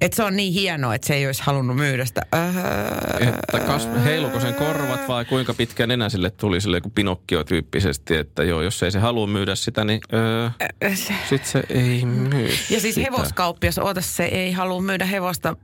[0.00, 2.22] Että se on niin hienoa, että se ei olisi halunnut myydä sitä.
[2.34, 7.44] Öö, Että kas, heiluko sen korvat vai kuinka pitkä nenä sille tuli sille kuin Pinokkio
[7.44, 10.50] tyyppisesti, että joo, jos ei se halua myydä sitä, niin öö,
[11.28, 13.10] sitten se ei myy Ja siis sitä.
[13.10, 15.56] hevoskauppias, oota se ei halua myydä hevosta.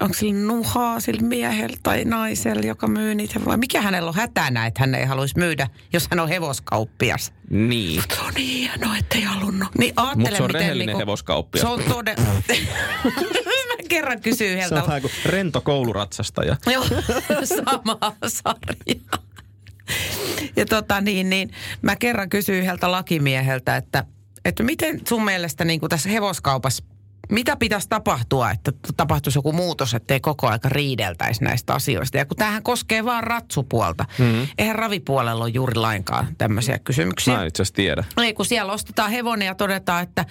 [0.00, 3.40] Onko sillä nuhaa sillä miehellä tai naisella, joka myy niitä?
[3.44, 7.32] Vai mikä hänellä on hätänä, että hän ei haluaisi myydä, jos hän on hevoskauppias?
[7.50, 8.02] Niin.
[8.14, 9.68] Se on niin hienoa, että ei halunnut.
[9.78, 11.60] Niin ajattele, Mut se on miten rehellinen niinku- hevoskauppias.
[11.60, 12.22] Se on todella...
[13.68, 14.82] Mä kerran kysyin Se heiltä.
[14.82, 16.56] on vähän kuin rento kouluratsastaja.
[16.72, 16.84] Joo,
[17.64, 19.18] sama sarja.
[20.56, 21.50] Ja tota niin, niin
[21.82, 24.04] mä kerran kysyin yhdeltä lakimieheltä, että,
[24.44, 26.84] että miten sun mielestä niin tässä hevoskaupassa,
[27.30, 32.18] mitä pitäisi tapahtua, että tapahtuisi joku muutos, ettei koko aika riideltäisi näistä asioista.
[32.18, 34.04] Ja kun tämähän koskee vaan ratsupuolta.
[34.18, 34.48] Mm-hmm.
[34.58, 37.34] Eihän ravipuolella ole juuri lainkaan tämmöisiä kysymyksiä.
[37.34, 38.04] Mä en itse asiassa tiedä.
[38.16, 40.24] Ei, kun siellä ostetaan hevonen ja todetaan, että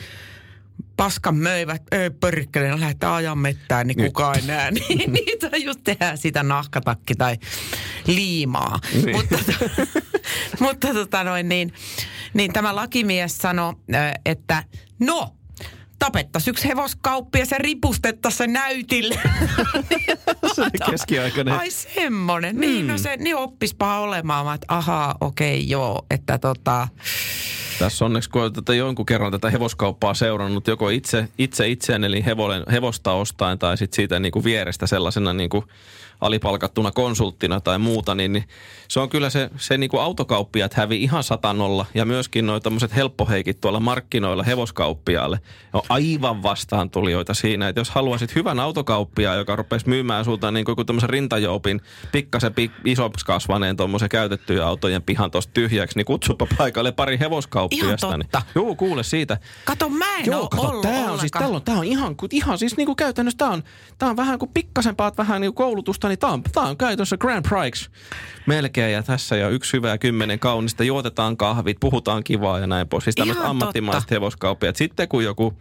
[0.97, 4.08] paskan möivät, ei perkele, no lähdetään ajan mettään, niin Nyt.
[4.08, 4.71] kukaan ei näe.
[4.89, 7.38] Niin, niitä just tehdään sitä nahkatakki tai
[8.08, 8.79] liimaa.
[8.93, 9.15] Niin.
[9.15, 9.38] Mutta,
[10.60, 11.73] mutta tota noin, niin,
[12.34, 13.73] niin tämä lakimies sanoi,
[14.25, 14.63] että
[14.99, 15.36] no,
[16.06, 19.16] tapettaisiin yksi hevoskauppi ja se ripustettaisiin se näytille.
[20.54, 21.54] Se oli keskiaikainen.
[21.54, 22.56] Ai semmonen.
[22.56, 24.46] Niin, no se, niin oppispa olemaan.
[24.46, 26.06] Mä, että ahaa, okei, okay, joo.
[26.12, 26.88] Että tota,
[27.80, 32.26] Tässä onneksi, kun olen tätä jonkun kerran tätä hevoskauppaa seurannut, joko itse, itse itseään, eli
[32.26, 35.66] hevolen, hevosta ostaen, tai sitten siitä niin kuin vierestä sellaisena niin kuin
[36.24, 38.44] alipalkattuna konsulttina tai muuta, niin, niin
[38.88, 42.96] se on kyllä se, se niin kuin autokauppiat hävi ihan satanolla ja myöskin noita tämmöiset
[42.96, 45.40] helppoheikit tuolla markkinoilla hevoskauppiaalle
[45.74, 50.66] on aivan vastaan tulijoita siinä, että jos haluaisit hyvän autokauppia, joka rupesi myymään sulta niin
[50.66, 51.82] kuin tämmöisen rintajoupin
[52.12, 58.08] pikkasen pik, isoksi kasvaneen tuommoisen käytettyjä autojen pihan tuosta tyhjäksi, niin kutsupa paikalle pari hevoskauppiasta.
[58.08, 58.40] Ihan totta.
[58.40, 59.38] Niin, joo, kuule siitä.
[59.66, 62.78] Kato, mä en Joo, kato, ollut tää on, siis, on, tää on ihan, ihan siis
[62.78, 63.64] niinku käytännössä, tää on,
[63.98, 67.45] tää on vähän kuin pikkasempaat vähän niinku koulutusta, niin tää on, tää on käytännössä Grand
[67.49, 67.89] Prix
[68.45, 72.88] melkein ja tässä ja yksi hyvä ja kymmenen kaunista, juotetaan kahvit, puhutaan kivaa ja näin
[72.88, 73.04] pois.
[73.04, 74.15] Siis ammattimaiset totta.
[74.15, 74.76] hevoskauppiat.
[74.76, 75.54] Sitten kun joku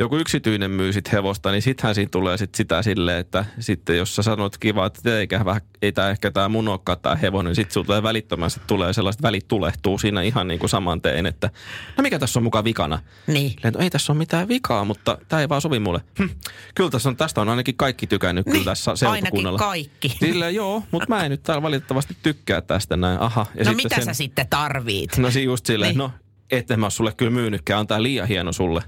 [0.00, 4.16] joku yksityinen myy sit hevosta, niin sittenhän siinä tulee sit sitä silleen, että sitten jos
[4.16, 7.56] sä sanot kiva, että eikä vähän, ei tää ehkä tää mun olekaan tää hevonen, niin
[7.56, 11.50] sitten sulla tulee välittömästi tulee sellaiset välit tulehtuu siinä ihan niin kuin saman teen, että
[11.96, 12.98] no mikä tässä on mukaan vikana?
[13.26, 13.50] Niin.
[13.50, 16.00] Silleen, että ei tässä ole mitään vikaa, mutta tämä ei vaan sovi mulle.
[16.18, 16.28] Hm,
[16.74, 19.58] kyllä tässä on, tästä on ainakin kaikki tykännyt kyllä Niin, tässä ainakin seutukunnalla.
[19.58, 20.08] kaikki.
[20.20, 23.20] Silleen, joo, mutta mä en nyt täällä valitettavasti tykkää tästä näin.
[23.20, 23.46] Aha.
[23.54, 25.16] Ja No sitten mitä sä sitten tarvit?
[25.16, 25.98] No siinä just silleen, Niin.
[25.98, 26.10] no
[26.50, 28.82] et en mä sulle kyllä myynytkään, on tää liian hieno sulle.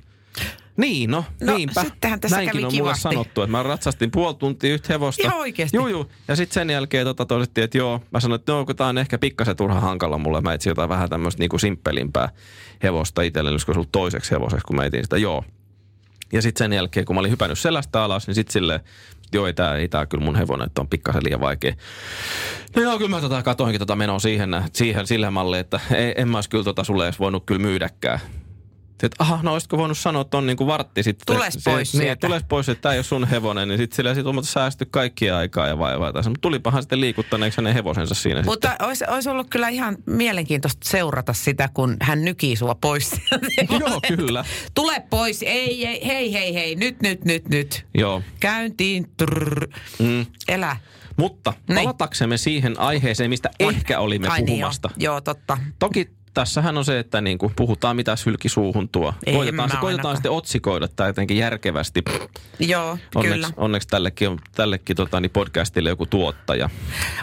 [0.77, 1.83] Niin, no, No, niinpä.
[1.85, 3.03] sittenhän tässä Näinkin kävi on mulle kivasti.
[3.03, 5.23] sanottu, että mä ratsastin puoli tuntia yhtä hevosta.
[5.23, 5.77] Ihan oikeesti?
[5.77, 6.07] Joo, joo.
[6.29, 8.99] Ja sitten sen jälkeen tota, todettiin, että joo, mä sanoin, että no, kun tää on
[8.99, 10.41] ehkä pikkasen turha hankala mulle.
[10.41, 12.29] Mä etsin jotain vähän tämmöistä niinku simppelimpää
[12.83, 15.17] hevosta itselleni, olisiko ollut toiseksi hevoseksi, kun mä etin sitä.
[15.19, 15.45] Joo.
[16.33, 18.81] Ja sitten sen jälkeen, kun mä olin hypännyt selästä alas, niin sitten silleen,
[19.33, 21.75] joo, ei tää, ei tää kyllä mun hevonen, että on pikkasen liian vaikea.
[22.77, 26.29] No joo, kyllä mä tota katoinkin tota menoa siihen, siihen sillä malliin, että ei, en
[26.29, 28.21] mä olisi kyllä tota sulle edes voinut kyllä myydäkään.
[29.03, 31.37] Sitten, aha, no olisitko voinut sanoa ton niin kuin vartti sitten.
[31.37, 32.27] Tules se- pois niin, sieltä.
[32.27, 35.37] Tules pois, että tämä ei ole sun hevonen, niin sitten sillä sit on säästy kaikkia
[35.37, 36.13] aikaa ja vaivaa.
[36.13, 41.33] Mutta tulipahan sitten liikuttaneeksi hänen hevosensa siinä Mutta olisi, olisi ollut kyllä ihan mielenkiintoista seurata
[41.33, 43.11] sitä, kun hän nykii sua pois.
[43.11, 43.41] sitten.
[43.81, 44.45] Joo, kyllä.
[44.75, 47.87] Tule pois, ei, ei, hei, hei, hei, nyt, nyt, nyt, nyt.
[47.95, 48.23] Joo.
[48.41, 49.67] Käyntiin, trrr.
[49.99, 50.27] Mm.
[50.49, 50.77] elä.
[51.17, 51.75] Mutta Niin.
[51.77, 54.89] palataksemme siihen aiheeseen, mistä ehkä olimme Ai puhumasta.
[54.89, 55.15] Niin joo.
[55.15, 55.59] joo, totta.
[55.79, 59.15] Toki tässähän on se, että niin kuin puhutaan mitä sylki suuhun tuo.
[59.27, 62.03] En koitetaan, se, koitetaan sitten otsikoida tämä jotenkin järkevästi.
[62.59, 63.51] Joo, Onneksi, kyllä.
[63.57, 66.63] onneksi tällekin on tällekin tota, niin podcastille joku tuottaja.
[66.63, 66.71] ja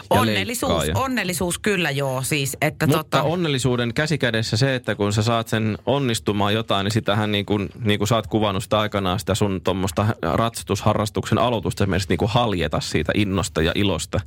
[0.09, 1.05] Onnellisuus, leikkaaja.
[1.05, 5.77] onnellisuus kyllä joo, siis että Mutta tota, onnellisuuden käsikädessä se, että kun sä saat sen
[5.85, 9.61] onnistumaan jotain, niin sitähän niin kuin, niin kuin sä oot kuvannut sitä aikanaan sitä sun
[9.63, 14.19] tuommoista ratsastusharrastuksen aloitusta, esimerkiksi niin kuin haljeta siitä innosta ja ilosta.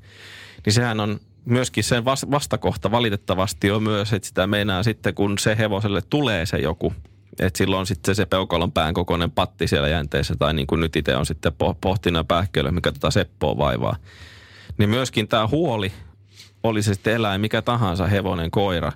[0.67, 5.39] Niin sehän on myöskin sen vas- vastakohta valitettavasti on myös, että sitä meinaa sitten, kun
[5.39, 6.93] se hevoselle tulee se joku,
[7.41, 11.17] että silloin sitten se peukalon pään kokoinen patti siellä jänteessä, tai niin kuin nyt itse
[11.17, 13.97] on sitten po- pohtina pähköillä, mikä tota Seppoa vaivaa.
[14.79, 15.93] Niin myöskin tämä huoli,
[16.63, 18.93] oli se sitten eläin mikä tahansa, hevonen, koira,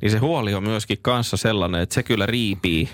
[0.00, 2.88] niin se huoli on myöskin kanssa sellainen, että se kyllä riipii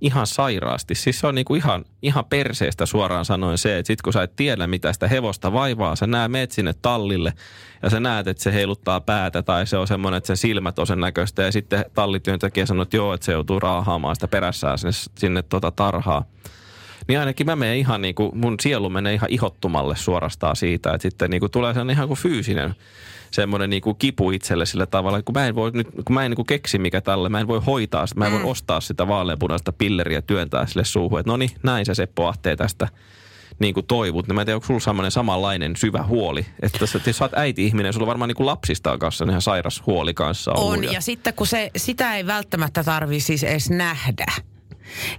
[0.00, 0.94] ihan sairaasti.
[0.94, 4.36] Siis se on niinku ihan, ihan perseestä suoraan sanoen se, että sit kun sä et
[4.36, 7.32] tiedä mitä sitä hevosta vaivaa, sä näet meet sinne tallille
[7.82, 10.86] ja sä näet, että se heiluttaa päätä tai se on semmoinen, että sen silmät on
[10.86, 14.92] sen näköistä ja sitten tallityöntekijä sanoo, että joo, että se joutuu raahaamaan sitä perässään sinne,
[15.18, 16.24] sinne tota tarhaa.
[17.08, 21.02] Niin ainakin mä menen ihan niin kuin, mun sielu menee ihan ihottumalle suorastaan siitä, että
[21.02, 22.74] sitten niin kuin tulee sellainen ihan kuin fyysinen
[23.36, 26.30] semmoinen niin kuin kipu itselle sillä tavalla, kun mä en voi nyt, kun mä en
[26.30, 29.08] niin kuin keksi mikä tälle, mä en voi hoitaa sitä, mä en voi ostaa sitä
[29.08, 32.88] vaaleanpunaista pilleriä työntää sille suuhun, että no niin, näin se Seppo Ahtee tästä
[33.58, 34.26] niin kuin toivut.
[34.26, 37.34] Niin mä en tiedä, onko sulla semmoinen samanlainen syvä huoli, että sä, jos sä oot
[37.34, 40.84] äiti-ihminen, sulla on varmaan niin kuin lapsista kanssa ihan sairas huoli kanssa ollut.
[40.84, 40.92] on.
[40.92, 44.26] Ja sitten kun se, sitä ei välttämättä tarvi siis edes nähdä.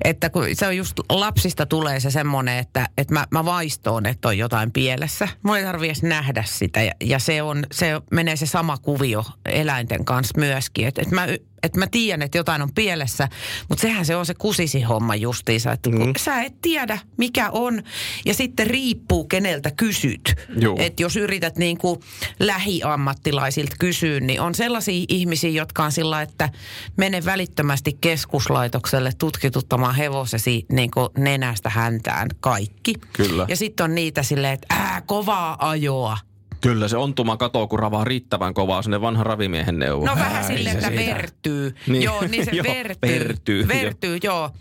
[0.04, 4.28] Että kun se on just lapsista tulee se semmoinen, että, että mä, mä vaistoon, että
[4.28, 5.28] on jotain pielessä.
[5.44, 9.26] Mun ei tarvi edes nähdä sitä ja, ja se, on, se menee se sama kuvio
[9.46, 10.88] eläinten kanssa myöskin.
[10.88, 11.28] Että, että mä,
[11.63, 13.28] että mä tiedän, että jotain on pielessä,
[13.70, 15.72] mutta sehän se on se kusisi homma justiinsa.
[15.72, 17.84] Että kun sä et tiedä, mikä on
[18.26, 20.36] ja sitten riippuu, keneltä kysyt.
[20.78, 22.00] Että jos yrität niin kuin
[22.39, 26.50] lähiammattilaisilta kysyä, niin on sellaisia ihmisiä, jotka on sillä, että
[26.98, 32.93] mene välittömästi keskuslaitokselle tutkituttamaan hevosesi niin kuin nenästä häntään kaikki.
[33.13, 33.46] Kyllä.
[33.50, 36.17] Ja sitten on niitä silleen, että ää, kovaa ajoa.
[36.62, 40.06] Kyllä se ontuma katoo, kun ravaa riittävän kovaa sinne vanhan ravimiehen neuvo.
[40.06, 41.15] No vähän silleen, että siitä.
[41.15, 41.76] vertyy.
[41.88, 42.04] Niin.
[42.04, 43.20] Joo, niin se Joo, vertyy.
[43.20, 44.52] vertyy, Vertyy, joo.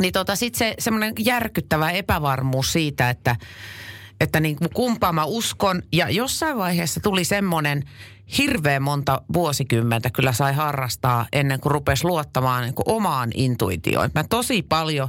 [0.00, 3.36] Niin tota sit se semmoinen järkyttävä epävarmuus siitä, että,
[4.20, 5.82] että niin kumpaa mä uskon.
[5.92, 7.82] Ja jossain vaiheessa tuli semmoinen
[8.38, 14.10] hirveän monta vuosikymmentä kyllä sai harrastaa ennen kuin rupesi luottamaan niin kuin omaan intuitioon.
[14.14, 15.08] Mä tosi paljon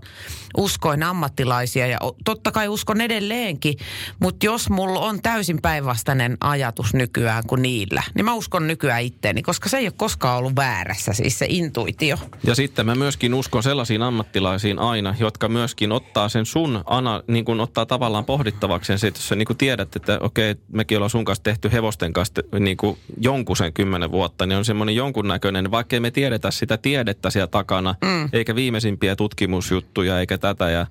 [0.57, 3.73] uskoin ammattilaisia ja totta kai uskon edelleenkin,
[4.19, 9.41] mutta jos mulla on täysin päinvastainen ajatus nykyään kuin niillä, niin mä uskon nykyään itteeni,
[9.41, 12.17] koska se ei ole koskaan ollut väärässä, siis se intuitio.
[12.43, 17.45] Ja sitten mä myöskin uskon sellaisiin ammattilaisiin aina, jotka myöskin ottaa sen sun, ana, niin
[17.45, 21.09] kuin ottaa tavallaan pohdittavaksi sen, että jos sä niin kuin tiedät, että okei, mekin ollaan
[21.09, 25.71] sun kanssa tehty hevosten kanssa niin kuin jonkun sen kymmenen vuotta, niin on semmoinen jonkunnäköinen,
[25.71, 28.30] vaikkei me tiedetä sitä tiedettä siellä takana, mm.
[28.34, 30.88] eikä viimeisimpiä tutkimusjuttuja, eikä tätä ja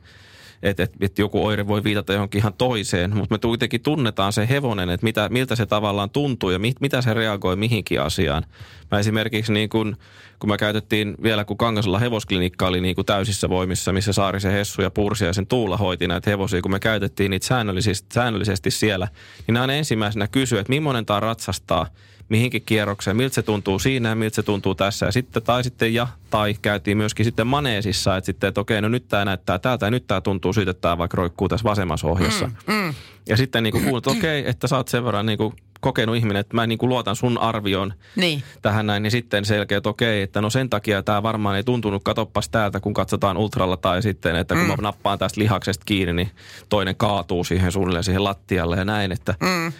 [0.62, 4.48] että et, et joku oire voi viitata johonkin ihan toiseen, mutta me kuitenkin tunnetaan se
[4.48, 8.42] hevonen, että mitä, miltä se tavallaan tuntuu ja mit, mitä se reagoi mihinkin asiaan.
[8.90, 9.96] Mä esimerkiksi niin kun,
[10.38, 14.82] kun mä käytettiin vielä, kun Kangasalla hevosklinikka oli niin kuin täysissä voimissa, missä Saarisen Hessu
[14.82, 19.08] ja Pursia ja sen Tuula hoiti näitä hevosia, kun me käytettiin niitä säännöllisesti, säännöllisesti siellä,
[19.46, 21.86] niin aina ensimmäisenä kysyä, että millainen tämä ratsastaa–
[22.32, 25.06] mihinkin kierrokseen, miltä se tuntuu siinä ja miltä se tuntuu tässä.
[25.06, 28.88] Ja sitten, tai sitten ja, tai käytiin myöskin sitten maneesissa, että sitten, että okei, no
[28.88, 32.06] nyt tämä näyttää täältä ja nyt tämä tuntuu siitä, että tämä vaikka roikkuu tässä vasemmassa
[32.06, 32.46] ohjassa.
[32.46, 32.94] Mm, mm.
[33.28, 36.16] Ja sitten niin kuin kuulet, että okei, että sä oot sen verran niin kuin kokenut
[36.16, 38.42] ihminen, että mä niin kuin luotan sun arvioon niin.
[38.62, 42.04] tähän näin, niin sitten selkeä, että okei, että no sen takia tämä varmaan ei tuntunut,
[42.04, 44.68] katoppas täältä, kun katsotaan ultralla tai sitten, että kun mm.
[44.68, 46.30] mä nappaan tästä lihaksesta kiinni, niin
[46.68, 49.72] toinen kaatuu siihen suunnilleen siihen lattialle ja näin, että mm.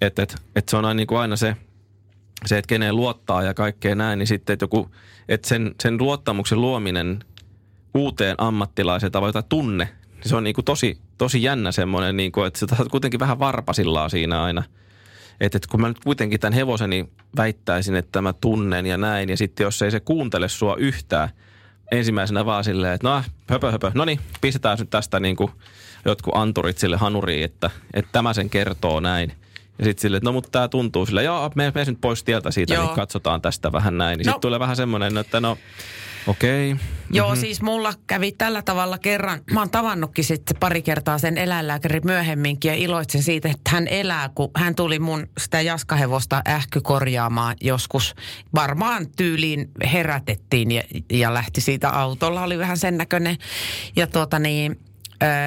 [0.00, 1.56] et, et, et se on aina, niin kuin aina se,
[2.46, 4.90] se, että keneen luottaa ja kaikkea näin, niin sitten, että, joku,
[5.28, 7.18] että sen, sen luottamuksen luominen
[7.94, 12.32] uuteen ammattilaiseen tai jotain tunne, niin se on niin kuin tosi, tosi jännä semmoinen, niin
[12.32, 14.62] kuin, että sä kuitenkin vähän varpasillaan siinä aina.
[15.40, 19.36] Että, että kun mä nyt kuitenkin tämän hevoseni väittäisin, että mä tunnen ja näin, ja
[19.36, 21.28] sitten jos ei se kuuntele sua yhtään,
[21.92, 25.50] ensimmäisenä vaan silleen, että no höpö höpö, no niin, pistetään nyt tästä niin kuin
[26.04, 29.32] jotkut anturit sille hanuriin, että, että tämä sen kertoo näin.
[29.78, 32.50] Ja sitten silleen, että no mutta tämä tuntuu sille, joo, me, me nyt pois tieltä
[32.50, 32.84] siitä, joo.
[32.86, 34.18] niin katsotaan tästä vähän näin.
[34.18, 34.32] Niin no.
[34.32, 35.58] sitten tulee vähän semmoinen, että no
[36.26, 36.72] Okei.
[36.72, 36.86] Okay.
[37.10, 37.40] Joo, mm-hmm.
[37.40, 39.40] siis mulla kävi tällä tavalla kerran.
[39.52, 44.30] Mä oon tavannutkin sitten pari kertaa sen eläinlääkäri myöhemminkin ja iloitsen siitä, että hän elää,
[44.34, 48.14] kun hän tuli mun sitä jaskahevosta ähky korjaamaan joskus.
[48.54, 50.82] Varmaan tyyliin herätettiin ja,
[51.12, 53.36] ja lähti siitä autolla, oli vähän sen näköinen.
[53.96, 54.80] Ja tuota niin,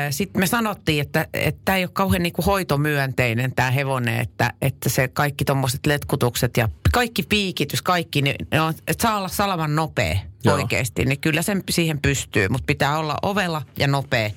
[0.10, 1.28] sitten me sanottiin, että
[1.66, 6.70] tämä ei ole kauhean niinku hoitomyönteinen tämä hevonen, että, että se kaikki tuommoiset letkutukset ja
[6.94, 10.56] kaikki piikitys, kaikki, niin on, että saa olla salaman nopea Joo.
[10.56, 11.06] oikeasti.
[11.06, 14.30] Niin kyllä sen siihen pystyy, mutta pitää olla ovella ja nopea.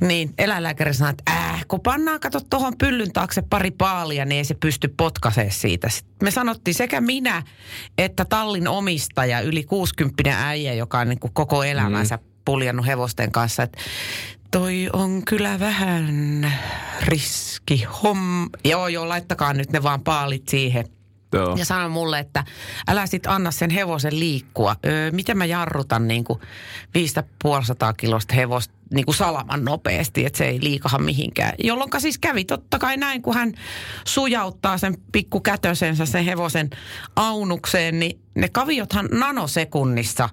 [0.00, 4.44] Niin, eläinlääkäri sanoi, että äh, kun pannaan, kato tuohon pyllyn taakse pari paalia, niin ei
[4.44, 5.88] se pysty potkasemaan siitä.
[5.88, 7.42] Sitten me sanottiin sekä minä
[7.98, 13.32] että tallin omistaja, yli 60 äijä, joka on niin kuin koko elämänsä mm puljannut hevosten
[13.32, 13.78] kanssa, että
[14.50, 16.52] toi on kyllä vähän
[17.02, 18.50] riski hom.
[18.64, 20.84] Joo, joo, laittakaa nyt ne vaan paalit siihen.
[21.32, 21.56] Joo.
[21.56, 22.44] Ja sanoi mulle, että
[22.88, 24.76] älä sit anna sen hevosen liikkua.
[24.86, 26.40] Öö, miten mä jarrutan niin kuin
[26.94, 31.52] 550 kilosta hevosta niin kuin salaman nopeasti, että se ei liikaha mihinkään.
[31.58, 33.52] Jolloin siis kävi totta kai näin, kun hän
[34.06, 36.70] sujauttaa sen pikkukätösensä sen hevosen
[37.16, 40.28] aunukseen, niin ne kaviothan nanosekunnissa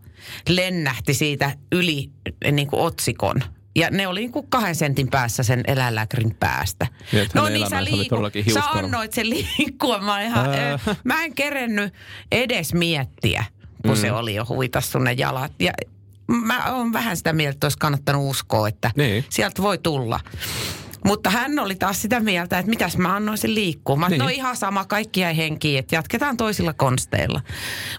[0.50, 2.10] lennähti siitä yli
[2.52, 3.44] niin kuin otsikon.
[3.76, 6.88] Ja ne oli niin kuin kahden sentin päässä sen eläinlääkärin päästä.
[7.12, 8.16] Niin, no niin, sä, liiku,
[8.54, 10.00] sä annoit sen liikkua.
[10.00, 10.82] Mä, ihan, äh.
[11.04, 11.94] mä en kerennyt
[12.32, 13.46] edes miettiä,
[13.82, 14.02] kun mm.
[14.02, 15.52] se oli jo huitassu ne jalat.
[15.60, 15.74] Ja
[16.28, 19.26] mä oon vähän sitä mieltä, että olisi kannattanut uskoa, että niin.
[19.30, 20.20] sieltä voi tulla.
[21.06, 23.96] Mutta hän oli taas sitä mieltä, että mitäs mä annoin sen liikkua.
[23.96, 24.20] Mä niin.
[24.20, 27.42] no ihan sama, kaikki jäi henkiin, että jatketaan toisilla konsteilla.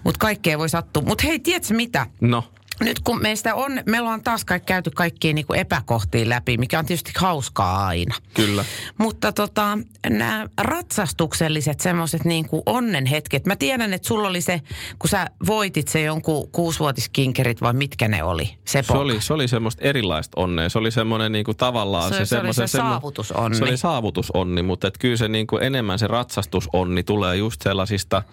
[0.03, 1.03] Mutta kaikkea voi sattua.
[1.03, 2.07] Mutta hei, tiedätkö mitä?
[2.21, 2.43] No
[2.79, 6.85] nyt kun meistä on, meillä on taas kaikki käyty kaikkiin niin epäkohtiin läpi, mikä on
[6.85, 8.15] tietysti hauskaa aina.
[8.33, 8.65] Kyllä.
[8.97, 9.77] Mutta tota,
[10.09, 13.45] nämä ratsastukselliset semmoiset niin onnenhetket.
[13.45, 14.61] Mä tiedän, että sulla oli se,
[14.99, 18.57] kun sä voitit se jonkun kuusivuotiskinkerit vai mitkä ne oli?
[18.65, 20.69] Se, se oli, se oli semmoista erilaista onnea.
[20.69, 23.57] Se oli semmoinen niin kuin tavallaan se, se, se, oli se saavutusonni.
[23.57, 28.23] Se oli saavutusonni, mutta et kyllä se niin kuin enemmän se ratsastusonni tulee just sellaisista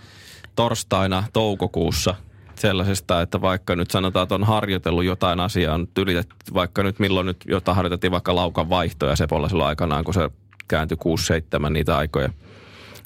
[0.56, 2.14] torstaina toukokuussa–
[2.58, 7.26] sellaisesta, että vaikka nyt sanotaan, että on harjoitellut jotain asiaa, nyt ylitetty, vaikka nyt milloin
[7.26, 10.30] nyt jotain harjoitettiin vaikka laukan vaihtoja Sepolla silloin aikanaan, kun se
[10.68, 10.96] kääntyi
[11.66, 12.28] 6-7 niitä aikoja.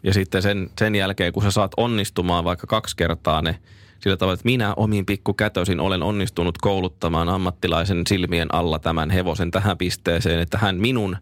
[0.02, 3.58] Ja sitten sen, sen jälkeen, kun sä saat onnistumaan vaikka kaksi kertaa ne
[4.00, 9.78] sillä tavalla, että minä omin pikkukätösin olen onnistunut kouluttamaan ammattilaisen silmien alla tämän hevosen tähän
[9.78, 11.16] pisteeseen, että hän minun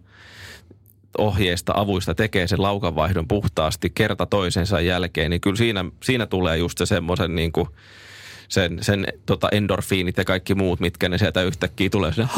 [1.19, 6.79] ohjeista, avuista tekee sen laukanvaihdon puhtaasti kerta toisensa jälkeen, niin kyllä siinä, siinä tulee just
[6.79, 7.69] se semmoisen niin kuin–
[8.49, 12.29] sen, sen tota endorfiinit ja kaikki muut, mitkä ne sieltä yhtäkkiä tulee sinne,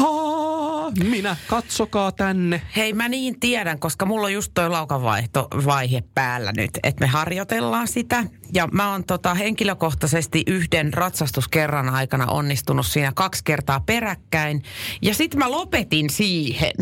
[1.03, 2.61] minä, katsokaa tänne.
[2.75, 7.87] Hei, mä niin tiedän, koska mulla on just toi laukavaihe päällä nyt, että me harjoitellaan
[7.87, 8.23] sitä.
[8.53, 14.63] Ja mä oon tota henkilökohtaisesti yhden ratsastuskerran aikana onnistunut siinä kaksi kertaa peräkkäin.
[15.01, 16.73] Ja sitten mä lopetin siihen,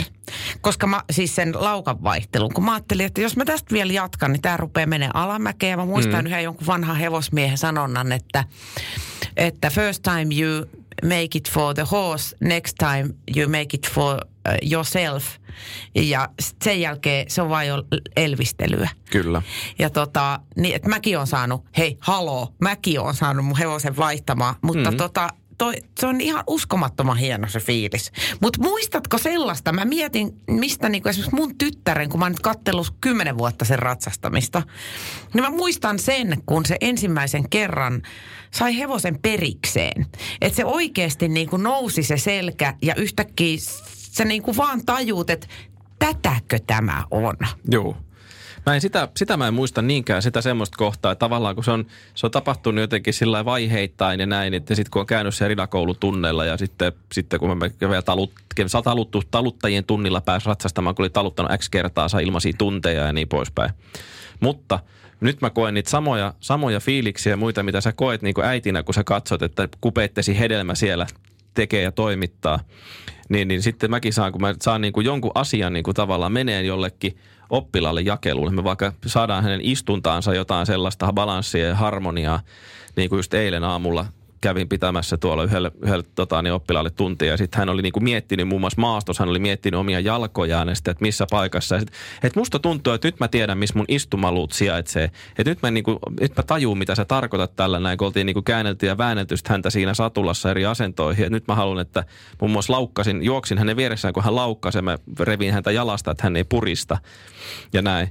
[0.62, 4.32] koska mä, siis sen laukan vaihtelun, kun mä ajattelin, että jos mä tästä vielä jatkan,
[4.32, 5.72] niin tää rupeaa menee alamäkeen.
[5.72, 6.28] Ja mä muistan mm.
[6.28, 8.44] yhden jonkun vanhan hevosmiehen sanonnan, että,
[9.38, 10.66] että first time you
[11.04, 15.26] make it for the horse, next time you make it for uh, yourself.
[15.96, 16.30] Ja
[16.64, 17.84] sen jälkeen se on vain jo
[18.16, 18.90] elvistelyä.
[19.12, 19.42] Kyllä.
[19.80, 24.56] Ja tota, niin, että mäkin on saanut, hei, haloo, mäkin on saanut mun hevosen vaihtamaan,
[24.62, 24.98] mutta mm-hmm.
[24.98, 28.12] tota, toi, se on ihan uskomattoman hieno se fiilis.
[28.42, 32.96] Mutta muistatko sellaista, mä mietin, mistä niinku esimerkiksi mun tyttären, kun mä oon nyt kattellut
[33.02, 34.62] kymmenen vuotta sen ratsastamista,
[35.34, 38.02] niin mä muistan sen, kun se ensimmäisen kerran
[38.52, 40.06] sai hevosen perikseen.
[40.42, 43.58] Että se oikeasti niinku nousi se selkä ja yhtäkkiä
[44.18, 45.48] sä niinku vaan tajuut, että
[46.00, 47.36] tätäkö tämä on.
[47.72, 47.98] Joo.
[48.66, 51.72] Mä en sitä, sitä mä en muista niinkään sitä semmoista kohtaa, että tavallaan kun se
[51.72, 55.48] on, se on tapahtunut jotenkin sillä vaiheittain ja näin, että sitten kun on käynyt se
[55.48, 58.34] ridakoulutunneilla ja sitten, sitten kun mä vielä talut,
[58.84, 63.28] taluttu, taluttajien tunnilla pääsi ratsastamaan, kun oli taluttanut X kertaa, saa ilmaisia tunteja ja niin
[63.28, 63.72] poispäin.
[64.40, 64.80] Mutta
[65.20, 68.84] nyt mä koen niitä samoja, samoja fiiliksiä ja muita, mitä sä koet niin kuin äitinä,
[68.84, 71.08] kun sä katsot, että kupeittesi hedelmä siellä
[71.54, 72.60] tekee ja toimittaa.
[73.30, 76.32] Niin, niin sitten mäkin saan, kun mä saan niin kuin jonkun asian niin kuin tavallaan
[76.32, 77.18] menee jollekin
[77.50, 78.56] oppilaalle jakeluun.
[78.56, 82.40] Me vaikka saadaan hänen istuntaansa jotain sellaista balanssia ja harmoniaa,
[82.96, 84.06] niin kuin just eilen aamulla
[84.46, 87.32] kävin pitämässä tuolla yhdelle, yhdelle tota, niin oppilaalle tuntia.
[87.32, 90.76] Ja sitten hän oli niinku miettinyt muun muassa maastossa, hän oli miettinyt omia jalkojaan ja
[90.76, 91.78] sitten, että missä paikassa.
[91.78, 91.94] Että
[92.24, 95.04] et musta tuntuu, että nyt mä tiedän, missä mun istumaluut sijaitsee.
[95.38, 98.42] Että nyt mä, niinku, nyt mä tajuun, mitä sä tarkoitat tällä näin, kun oltiin niinku
[98.42, 101.26] käännelty ja väännelty häntä siinä satulassa eri asentoihin.
[101.26, 102.04] Et nyt mä haluan, että
[102.42, 106.24] muun muassa laukkasin, juoksin hänen vieressään, kun hän laukkasi ja mä revin häntä jalasta, että
[106.24, 106.98] hän ei purista
[107.74, 108.10] ja näin.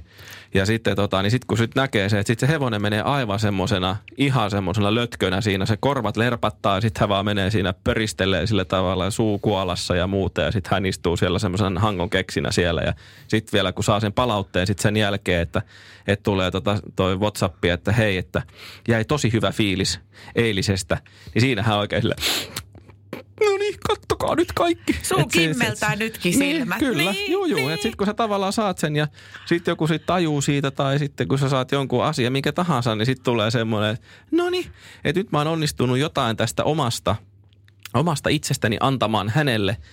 [0.55, 3.39] Ja sitten tota, niin sit kun sit näkee se, että sit se hevonen menee aivan
[3.39, 8.47] semmosena, ihan semmosena lötkönä siinä, se korvat lerpattaa ja sitten hän vaan menee siinä pöristelee
[8.47, 12.93] sillä tavalla suukuolassa ja muuta ja sitten hän istuu siellä semmoisen hangon keksinä siellä ja
[13.27, 15.61] sitten vielä kun saa sen palautteen sitten sen jälkeen, että,
[16.07, 18.41] että tulee tota, toi Whatsappi, että hei, että
[18.87, 19.99] jäi tosi hyvä fiilis
[20.35, 20.97] eilisestä,
[21.33, 22.15] niin siinähän oikein sille,
[23.41, 24.99] no niin, kattokaa nyt kaikki.
[25.03, 26.79] Suu kimmeltää se, nytkin niin, silmät.
[26.79, 27.59] Kyllä, niin, juu, juu.
[27.59, 27.71] Niin.
[27.71, 29.07] Että sitten kun sä tavallaan saat sen ja
[29.45, 33.05] sitten joku sit tajuu siitä tai sitten kun sä saat jonkun asian, mikä tahansa, niin
[33.05, 34.65] sitten tulee semmoinen, että no niin,
[35.03, 37.15] että nyt mä oon onnistunut jotain tästä omasta,
[37.93, 39.77] omasta itsestäni antamaan hänelle–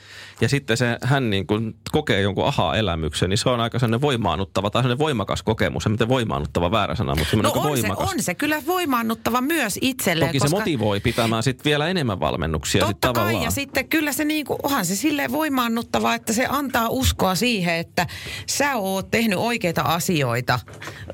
[0.42, 4.70] ja sitten se, hän niin kuin kokee jonkun aha-elämyksen, niin se on aika sellainen voimaannuttava
[4.70, 5.86] tai sellainen voimakas kokemus.
[5.86, 8.08] En voimaannuttava väärä sana, mutta no on voimakas.
[8.08, 10.28] Se, on se kyllä voimaannuttava myös itselleen.
[10.28, 10.56] Toki koska...
[10.56, 12.80] se motivoi pitämään sitten vielä enemmän valmennuksia.
[12.80, 13.34] Totta sit tavallaan.
[13.34, 17.34] kai, ja sitten kyllä se niin kuin, onhan se silleen voimaannuttava, että se antaa uskoa
[17.34, 18.06] siihen, että
[18.46, 20.60] sä oot tehnyt oikeita asioita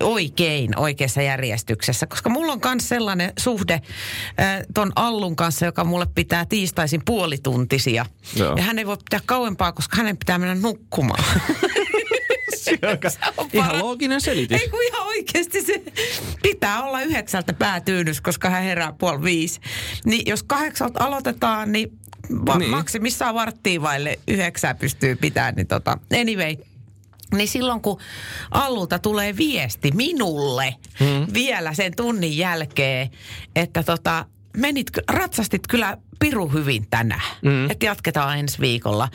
[0.00, 2.06] oikein oikeassa järjestyksessä.
[2.06, 8.06] Koska mulla on myös sellainen suhde äh, ton Allun kanssa, joka mulle pitää tiistaisin puolituntisia.
[8.36, 8.56] Joo.
[8.56, 11.24] Ja hän ei voi pitää pitää kauempaa, koska hänen pitää mennä nukkumaan.
[13.52, 14.60] ihan looginen selitys.
[14.60, 15.82] Ei kun ihan oikeasti se
[16.42, 19.60] pitää olla yhdeksältä päätyynys, koska hän herää puoli viisi.
[20.04, 21.98] Niin jos kahdeksalta aloitetaan, niin,
[22.46, 22.70] va- niin.
[22.70, 25.54] maksimissaan varttiin vaille yhdeksää pystyy pitämään.
[25.54, 26.56] Niin tota, anyway,
[27.34, 28.00] niin silloin kun
[28.50, 31.26] Allulta tulee viesti minulle hmm.
[31.34, 33.10] vielä sen tunnin jälkeen,
[33.56, 34.26] että tota,
[34.58, 37.36] menit, ratsastit kyllä piru hyvin tänään.
[37.42, 37.70] Mm.
[37.70, 39.08] Että jatketaan ensi viikolla.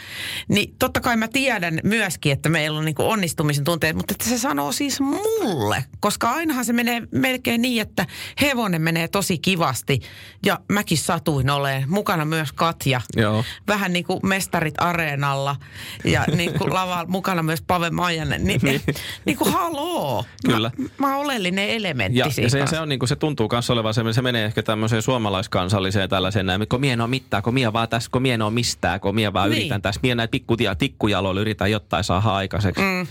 [0.48, 4.38] Niin totta kai mä tiedän myöskin, että meillä on niinku onnistumisen tunteet, mutta että se
[4.38, 5.86] sanoo siis mulle.
[6.00, 8.06] Koska ainahan se menee melkein niin, että
[8.42, 10.00] hevonen menee tosi kivasti.
[10.46, 13.02] Ja mäkin satuin oleen mukana myös Katja.
[13.16, 13.44] Joo.
[13.68, 15.56] Vähän niin kuin mestarit areenalla.
[16.04, 18.44] Ja niin kuin lavalla mukana myös Pave Maijanen.
[18.44, 18.82] Niin, niin.
[19.26, 20.26] niin kuin haloo.
[20.46, 20.72] Kyllä.
[20.78, 23.74] Mä, mä olen oleellinen elementti ja, ja se, se, on niin kuin se tuntuu kanssa
[23.74, 25.02] olevan se, se menee ehkä tämmöiseen
[25.34, 28.42] suomalaiskansalliseen tällaiseen näin, kun mie en ole mitään, kun mie vaan tässä, kun mie en
[28.42, 29.60] ole mistään, kun mie vaan niin.
[29.60, 32.82] yritän tässä, mie näitä pikkutia tikkujaloilla yritän jotain saada aikaiseksi.
[32.82, 33.08] Mm.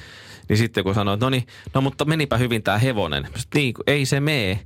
[0.48, 3.28] Niin sitten kun sanoit, no niin, no mutta menipä hyvin tämä hevonen.
[3.54, 4.60] Niin, ei se mee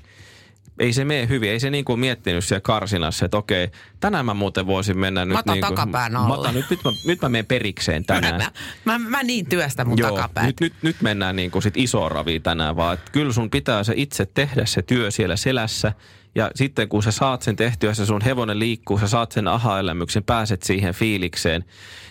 [0.78, 1.50] ei se mene hyvin.
[1.50, 3.68] Ei se niin kuin miettinyt siellä karsinassa, että okei,
[4.00, 6.36] tänään mä muuten voisin mennä nyt Mata niin kuin, takapään alle.
[6.36, 8.40] Mata, nyt, nyt, mä, nyt mä menen perikseen tänään.
[8.84, 10.46] Mä, mä, mä niin työstä mun Joo, takapäät.
[10.46, 13.84] Nyt, nyt, nyt mennään niin kuin sit isoon raviin tänään, vaan että kyllä sun pitää
[13.84, 15.92] se itse tehdä se työ siellä selässä
[16.36, 20.24] Ja sitten kun sä saat sen tehtyä, se sun hevonen liikkuu, sä saat sen aha-elämyksen,
[20.24, 21.64] pääset siihen fiilikseen,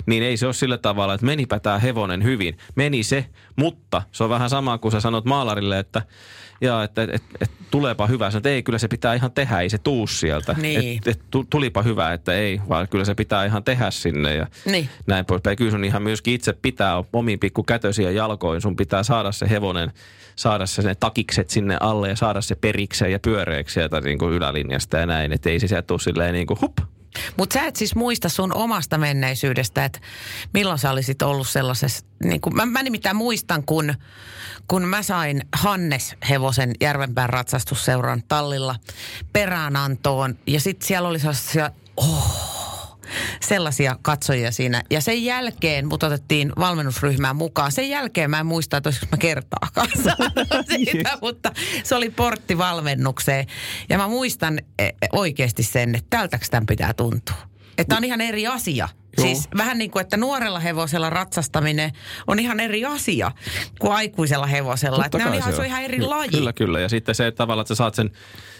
[0.05, 2.57] niin ei se ole sillä tavalla, että menipä tämä hevonen hyvin.
[2.75, 6.01] Meni se, mutta se on vähän sama kuin sä sanot maalarille, että
[6.61, 8.31] ja että et, et, et, tuleepa hyvä.
[8.31, 10.55] Sanoit, että ei, kyllä se pitää ihan tehdä, ei se tuu sieltä.
[10.61, 11.01] Niin.
[11.05, 14.89] Et, et, tulipa hyvä, että ei, vaan kyllä se pitää ihan tehdä sinne ja Niin.
[15.07, 15.57] näin poispäin.
[15.57, 18.61] Kyllä sun ihan myöskin itse pitää omiin pikku kätösiä jalkoihin.
[18.61, 19.91] Sun pitää saada se hevonen,
[20.35, 24.33] saada se ne takikset sinne alle ja saada se perikseen ja pyöreäksi sieltä niin kuin
[24.33, 25.31] ylälinjasta ja näin.
[25.33, 26.77] Että ei se sieltä tule silleen niin kuin hup,
[27.37, 29.99] Mutta sä et siis muista sun omasta menneisyydestä, että
[30.53, 33.93] milloin sä olisit ollut sellaisessa, niin kun, mä, mä nimittäin muistan, kun,
[34.67, 38.75] kun mä sain Hannes Hevosen Järvenpään ratsastusseuran tallilla
[39.33, 40.37] peräänantoon.
[40.47, 42.54] Ja sitten siellä oli sellaisia, oh,
[43.41, 44.83] sellaisia katsojia siinä.
[44.91, 47.71] Ja sen jälkeen mut otettiin valmennusryhmään mukaan.
[47.71, 49.89] Sen jälkeen mä en muista, että olisiko mä kertaakaan
[50.75, 51.51] siitä, mutta
[51.83, 53.45] se oli portti valmennukseen.
[53.89, 57.35] Ja mä muistan e, oikeasti sen, että tältäks tämän pitää tuntua.
[57.77, 58.89] Että on ihan eri asia.
[59.17, 59.27] Joo.
[59.27, 61.91] Siis vähän niin kuin, että nuorella hevosella ratsastaminen
[62.27, 63.31] on ihan eri asia
[63.79, 65.05] kuin aikuisella hevosella.
[65.05, 66.29] Että ne on ihan, se on ihan eri Ky- laji.
[66.29, 66.79] Kyllä, kyllä.
[66.79, 68.11] Ja sitten se että tavallaan, että sä saat sen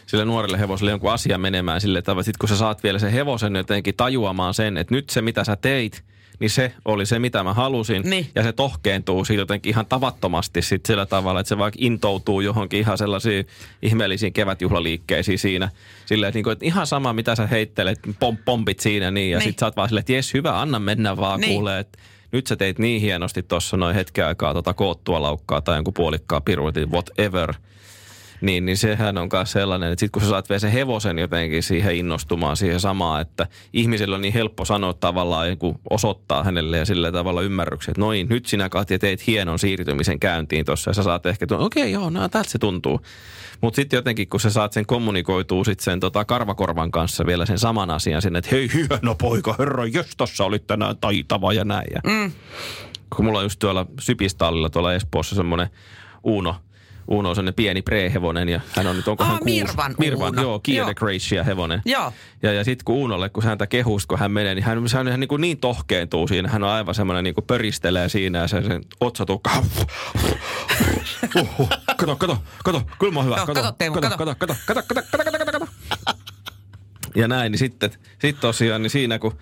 [0.06, 3.12] sille nuorelle hevoselle jonkun asian menemään sille tavalla, että sit kun sä saat vielä sen
[3.12, 6.04] hevosen jotenkin tajuamaan sen, että nyt se mitä sä teit,
[6.40, 8.02] niin se oli se, mitä mä halusin.
[8.10, 8.28] Niin.
[8.36, 12.80] Ja se tohkeentuu siitä jotenkin ihan tavattomasti sit sillä tavalla, että se vaikka intoutuu johonkin
[12.80, 13.48] ihan sellaisiin
[13.82, 15.70] ihmeellisiin kevätjuhlaliikkeisiin siinä.
[16.06, 19.32] Silleen, että, niinku, että ihan sama, mitä sä heittelet, pom, pompit siinä niin.
[19.32, 19.50] Ja Niin.
[19.50, 21.54] sit sä oot vaan silleen, että jes, hyvä, anna mennä vaan Niin.
[21.54, 22.00] kuulee, että
[22.32, 26.42] nyt sä teit niin hienosti tuossa noin hetken aikaa tota koottua laukkaa tai jonkun puolikkaa
[26.42, 27.54] piruetin, whatever.
[28.42, 31.64] Niin, niin sehän on myös sellainen, että sitten kun sä saat vielä sen hevosen jotenkin
[31.64, 36.78] siihen innostumaan siihen samaan, että ihmisellä on niin helppo sanoa tavallaan, niin kuin osoittaa hänelle
[36.78, 40.94] ja sillä tavalla ymmärryksen, että noin, nyt sinä Katja teit hienon siirtymisen käyntiin tuossa ja
[40.94, 43.02] sä saat ehkä, okei okay, joo, no tältä se tuntuu.
[43.62, 47.60] Mutta sitten jotenkin, kun sä saat sen kommunikoituu sitten sen tota karvakorvan kanssa vielä sen
[47.60, 51.88] saman asian sinne, että hei hieno poika, herra, jos tossa olit tänään taitava ja näin.
[51.94, 52.32] Ja Mm.
[53.16, 55.68] kun mulla on just tuolla Sypistallilla tuolla Espoossa semmoinen
[56.24, 56.56] Uno,
[57.08, 59.54] Uno on semmoinen pieni prehevonen ja hän on nyt, onko Aa, hän kuusi?
[59.54, 60.42] Mirvan Mirvan, Uno.
[60.42, 61.82] joo, Kia Gracia hevonen.
[61.86, 62.14] Joo.
[62.44, 65.20] Ja, ja sitten kun Uunolle, kun häntä kehusta, kun hän menee, niin hän, hän, hän
[65.20, 66.50] niin, kuin niin tohkeentuu siinä.
[66.50, 69.50] Hän on aivan semmoinen niin kuin pöristelee siinä ja se, sen otsatukka.
[71.36, 71.70] Uhuh.
[71.98, 73.36] Kato, kato, kato, kyllä mä oon hyvä.
[73.36, 74.36] Joo, kato, Teemu, kato, kato.
[74.36, 76.16] kato, kato, kato, kato, kato, kato, kato.
[77.16, 77.92] Ja näin, niin sitten
[78.22, 79.38] sit tosiaan niin siinä kun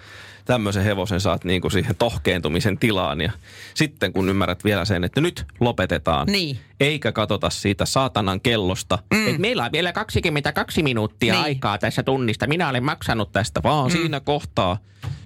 [0.46, 3.32] tämmöisen hevosen saat niin kuin siihen tohkeentumisen tilaan ja
[3.74, 6.28] sitten kun ymmärrät vielä sen, että nyt lopetetaan.
[6.28, 6.60] Niin.
[6.80, 9.28] Eikä katsota siitä saatanan kellosta, mm.
[9.28, 11.44] että meillä on vielä 22 minuuttia Niin.
[11.44, 11.46] niin.
[11.46, 12.48] aikaa tässä tunnista.
[12.48, 13.98] Minä olen maksanut tästä, vaan mm.
[13.98, 14.78] siinä kohtaa.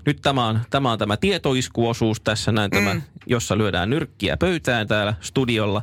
[0.06, 2.78] Nyt tämä on, tämä on tämä tietoiskuosuus tässä näin, mm.
[2.78, 5.82] tämä, jossa lyödään nyrkkiä pöytään täällä studiolla,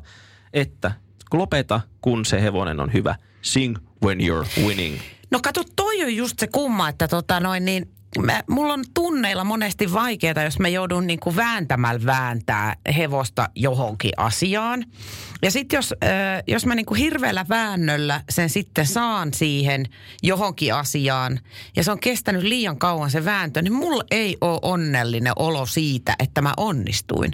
[0.53, 0.93] että
[1.33, 3.17] lopeta, kun se hevonen on hyvä.
[3.43, 4.99] Sing when you're winning.
[5.31, 7.89] No kato, toi on just se kumma, että tota noin niin,
[8.23, 14.13] mä, mulla on tunneilla monesti vaikeaa, jos mä joudun niin kuin vääntämällä vääntää hevosta johonkin
[14.17, 14.85] asiaan.
[15.43, 19.87] Ja sitten jos, äh, jos mä niin kuin hirveällä väännöllä sen sitten saan siihen
[20.23, 21.41] johonkin asiaan,
[21.77, 26.17] ja se on kestänyt liian kauan se vääntö, niin mulla ei ole onnellinen olo siitä,
[26.19, 27.33] että mä onnistuin.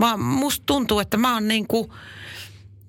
[0.00, 1.90] Vaan musta tuntuu, että mä oon niin kuin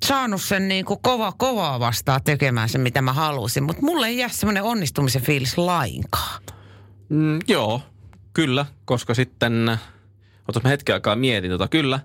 [0.06, 3.64] saanut sen niin kuin kova kovaa vastaan tekemään sen, mitä mä halusin.
[3.64, 6.55] Mutta mulle ei jää semmoinen onnistumisen fiilis lainkaan.
[7.10, 7.82] Mm, joo,
[8.34, 9.78] kyllä, koska sitten,
[10.48, 12.00] otas mä hetken aikaa mietin tota, kyllä,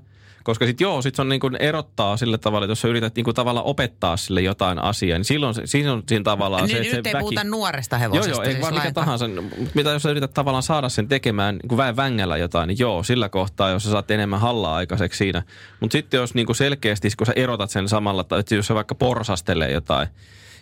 [0.44, 3.14] koska sitten joo, sit se on niin kuin erottaa sillä tavalla, että jos sä yrität
[3.16, 6.74] niin kuin tavallaan opettaa sille jotain asiaa, niin silloin se, siinä on siinä tavallaan se,
[6.74, 8.30] Niin että nyt se ei puhuta nuoresta Joo, hevosesta.
[8.30, 9.04] joo, ei siis vaan mikä lainkaan.
[9.04, 9.26] tahansa.
[9.74, 13.02] Mitä jos sä yrität tavallaan saada sen tekemään niin kuin väen vängällä jotain, niin joo,
[13.02, 15.42] sillä kohtaa, jos sä saat enemmän hallaa aikaiseksi siinä.
[15.80, 18.74] Mutta sitten jos niin kuin selkeästi, kun sä erotat sen samalla, tai että jos sä
[18.74, 20.08] vaikka porsastelee jotain,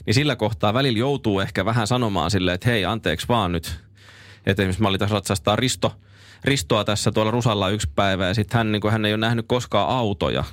[0.06, 3.80] niin sillä kohtaa välillä joutuu ehkä vähän sanomaan silleen, että hei, anteeksi vaan nyt.
[4.48, 5.94] Että esimerkiksi mä olin tässä ratsastaa Risto,
[6.44, 9.44] Ristoa tässä tuolla Rusalla yksi päivä, ja sitten hän, niin kuin, hän ei ole nähnyt
[9.48, 10.44] koskaan autoja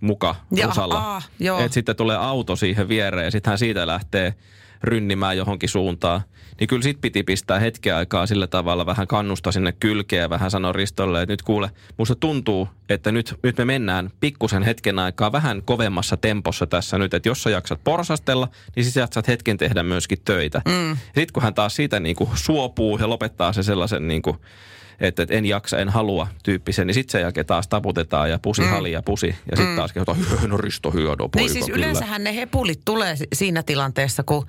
[0.00, 0.98] muka Ja, Rusalla.
[0.98, 1.60] aa, joo.
[1.60, 4.34] Et sitten tulee auto siihen viereen ja sitten hän siitä lähtee
[4.82, 6.20] rynnimään johonkin suuntaan.
[6.60, 10.50] Niin kyllä sit piti pistää hetken aikaa sillä tavalla vähän kannusta sinne kylkeen ja vähän
[10.50, 15.32] sanoa Ristolle, että nyt kuule, musta tuntuu, että nyt, nyt me mennään pikkusen hetken aikaa
[15.32, 19.82] vähän kovemmassa tempossa tässä nyt, että jos sä jaksat porsastella, niin sä jaksat hetken tehdä
[19.82, 20.62] myöskin töitä.
[20.68, 20.96] Mm.
[21.04, 24.36] Sitten kun hän taas siitä niin kuin suopuu ja lopettaa se sellaisen niin kuin,
[25.00, 28.62] että, että en jaksa, en halua tyyppisen, niin sitten sen jälkeen taas taputetaan ja pusi
[28.62, 28.68] mm.
[28.68, 29.26] hali ja pusi.
[29.26, 29.76] Ja sitten mm.
[29.76, 31.78] taas kehotaan, no Risto hyödö poika Niin siis kyllä.
[31.78, 34.46] yleensähän ne hepulit tulee si- siinä tilanteessa, kun,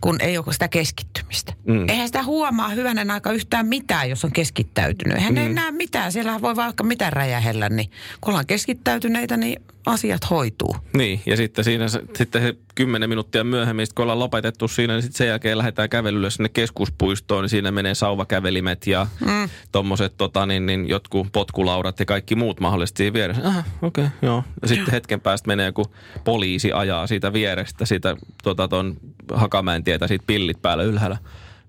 [0.00, 1.52] kun ei ole sitä keskittymistä.
[1.66, 1.88] Mm.
[1.88, 5.16] Eihän sitä huomaa hyvänen aika yhtään mitään, jos on keskittäytynyt.
[5.16, 5.40] Eihän mm.
[5.40, 6.12] ne näe mitään.
[6.12, 10.76] Siellä voi vaikka mitä räjähellä, niin kun ollaan keskittäytyneitä, niin asiat hoituu.
[10.96, 15.02] Niin, ja sitten siinä sitten se kymmenen minuuttia myöhemmin, sit kun ollaan lopetettu siinä, niin
[15.02, 19.48] sitten sen jälkeen lähdetään kävelylle sinne keskuspuistoon, niin siinä menee sauvakävelimet ja mm.
[19.72, 23.48] tommoset tota, niin, niin, jotkut potkulaudat ja kaikki muut mahdollisesti siinä vieressä.
[23.48, 24.44] Aha, okei, okay, joo.
[24.62, 25.86] Ja sitten hetken päästä menee, kun
[26.24, 28.96] poliisi ajaa siitä vierestä, siitä tota, ton
[29.34, 31.16] Hakamäen tietä, siitä pillit päällä ylhäällä.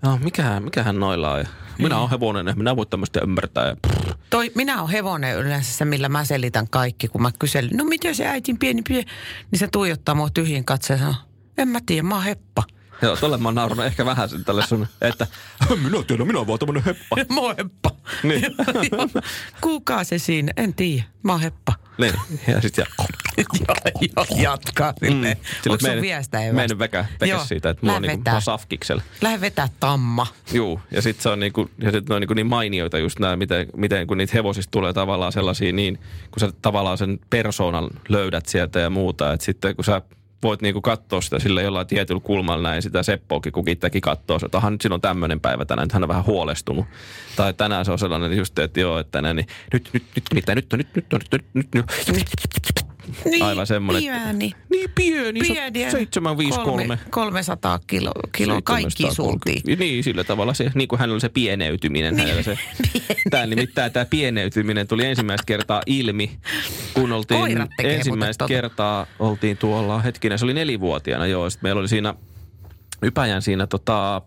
[0.03, 1.45] Joo, mikähän, mikähän noilla on?
[1.79, 3.75] Minä olen hevonen, minä voin tämmöistä ymmärtää.
[4.29, 8.15] Toi, minä olen hevonen yleensä se, millä mä selitän kaikki, kun mä kyselen, no miten
[8.15, 9.05] se äitin pieni pieni,
[9.51, 11.21] niin se tuijottaa mua tyhjin katseen ja sanoo,
[11.57, 12.63] en mä tiedä, mä oon heppa.
[13.01, 15.27] Joo, tolle mä oon naurannut ehkä vähän sen tälle sun, että
[15.83, 17.15] minä tiedän, minä oon vaan tämmönen heppa.
[17.35, 17.91] mä oon heppa.
[18.23, 18.43] Niin.
[19.61, 21.73] Kuukaa se siinä, en tiedä, mä oon heppa.
[21.97, 22.13] Niin,
[22.47, 22.85] ja sit ja...
[23.37, 25.37] joo, joo, jatkaa silleen.
[25.37, 25.71] Mm.
[25.71, 29.01] Onko sun viestä Mä en vekä, vekä siitä, että mulla on niinku, mä oon safkiksella.
[29.21, 30.27] Lähde vetää tamma.
[30.53, 33.35] Juu, ja sitten se on niinku, ja sit ne on niinku niin mainioita just nämä,
[33.35, 35.99] miten, miten kun niitä hevosista tulee tavallaan sellaisia niin,
[36.31, 40.01] kun sä tavallaan sen persoonan löydät sieltä ja muuta, että sitten kun sä
[40.43, 44.57] voit niinku katsoa sitä sillä jollain tietyllä kulmalla näin sitä Seppoakin, kun itsekin katsoo, että
[44.57, 46.85] aha, nyt on tämmöinen päivä tänään, että hän on vähän huolestunut.
[47.35, 50.55] Tai tänään se on sellainen just, että joo, että tänään, niin nyt, nyt, nyt, mitä,
[50.55, 52.87] nyt on, nyt, nyt, nyt, nyt, nyt, nyt, nyt.
[53.25, 54.03] Niin, Aivan semmoinen.
[54.03, 54.53] Pieni.
[54.69, 55.91] Niin pieni, Pieniä.
[55.91, 56.99] 753.
[57.09, 59.15] 300 kilo, kilo kaikki 730.
[59.15, 59.79] sultiin.
[59.79, 62.15] Niin, sillä tavalla se, niin kuin hänellä oli se pieneytyminen.
[62.15, 62.57] Niin, hänellä se,
[63.31, 66.31] tämä nimittäin tämä pieneytyminen tuli ensimmäistä kertaa ilmi,
[66.93, 68.47] kun oltiin ensimmäistä tota.
[68.47, 72.13] kertaa oltiin tuolla, hetkinen, se oli nelivuotiaana joo, sitten meillä oli siinä
[73.01, 74.21] Ypäjän siinä tota,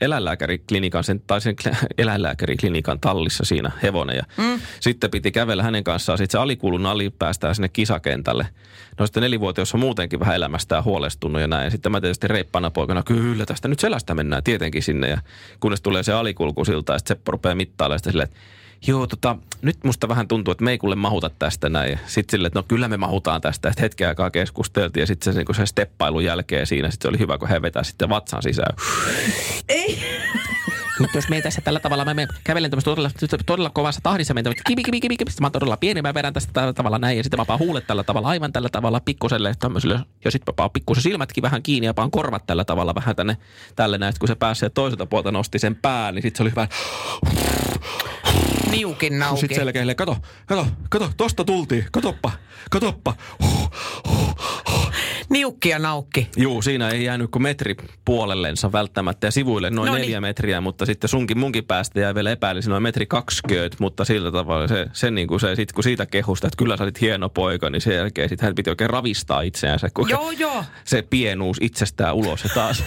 [0.00, 1.56] eläinlääkäriklinikan, sen, tai sen
[1.98, 4.16] eläinlääkäriklinikan tallissa siinä hevonen.
[4.16, 4.60] Ja mm.
[4.80, 6.18] Sitten piti kävellä hänen kanssaan.
[6.18, 8.46] Sitten se alikuulun ali päästään sinne kisakentälle.
[8.98, 11.64] No sitten nelivuotias on muutenkin vähän elämästään huolestunut ja näin.
[11.64, 15.08] Ja sitten mä tietysti reippana poikana, kyllä tästä nyt selästä mennään tietenkin sinne.
[15.08, 15.18] Ja
[15.60, 18.40] kunnes tulee se alikulku siltä ja sitten se rupeaa mittailemaan sitä silleen, että
[18.86, 21.98] Joo, tota, nyt musta vähän tuntuu, että me ei kuule mahuta tästä näin.
[22.06, 23.68] Sitten silleen, että no kyllä me mahutaan tästä.
[23.68, 27.18] Sitten hetken aikaa keskusteltiin ja sitten se, niin se steppailun jälkeen siinä sitten se oli
[27.18, 28.76] hyvä, kun he vetää sitten vatsan sisään.
[29.68, 29.98] Ei.
[31.00, 33.10] Nyt jos me tässä tällä tavalla, mä, mä kävelen tämmöistä todella,
[33.46, 36.14] todella kovassa tahdissa, mä tämmöistä kipi, kipi, kipi, kipi, sitten mä oon todella pieni, mä
[36.14, 39.00] vedän tästä tällä tavalla näin, ja sitten mä paan huulet tällä tavalla, aivan tällä tavalla
[39.00, 42.94] pikkuselle tämmöiselle, ja sitten mä paan pikkusen silmätkin vähän kiinni, ja paan korvat tällä tavalla
[42.94, 43.36] vähän tänne,
[43.76, 46.68] tälle näin, kun se pääsi toiselta puolta nosti sen pään, niin sitten se oli hyvä,
[48.70, 49.40] Niukin nauki.
[49.40, 52.32] sitten selkeä, kato, kato, kato, tosta tultiin, katoppa,
[52.70, 53.14] katoppa.
[55.28, 56.28] Niukki ja naukki.
[56.36, 57.74] Juu, siinä ei jäänyt kuin metri
[58.04, 60.02] puolellensa välttämättä ja sivuille noin Noniin.
[60.02, 64.32] neljä metriä, mutta sitten sunkin munkin päästä jäi vielä epäilisi noin metri kaksikööt, mutta sillä
[64.32, 67.28] tavalla se, se niin kuin se, sit kun siitä kehusta, että kyllä sä olit hieno
[67.28, 70.64] poika, niin sen jälkeen sitten hän piti oikein ravistaa itseänsä, kun Joo, joo.
[70.84, 72.84] se pienuus itsestään ulos ja taas.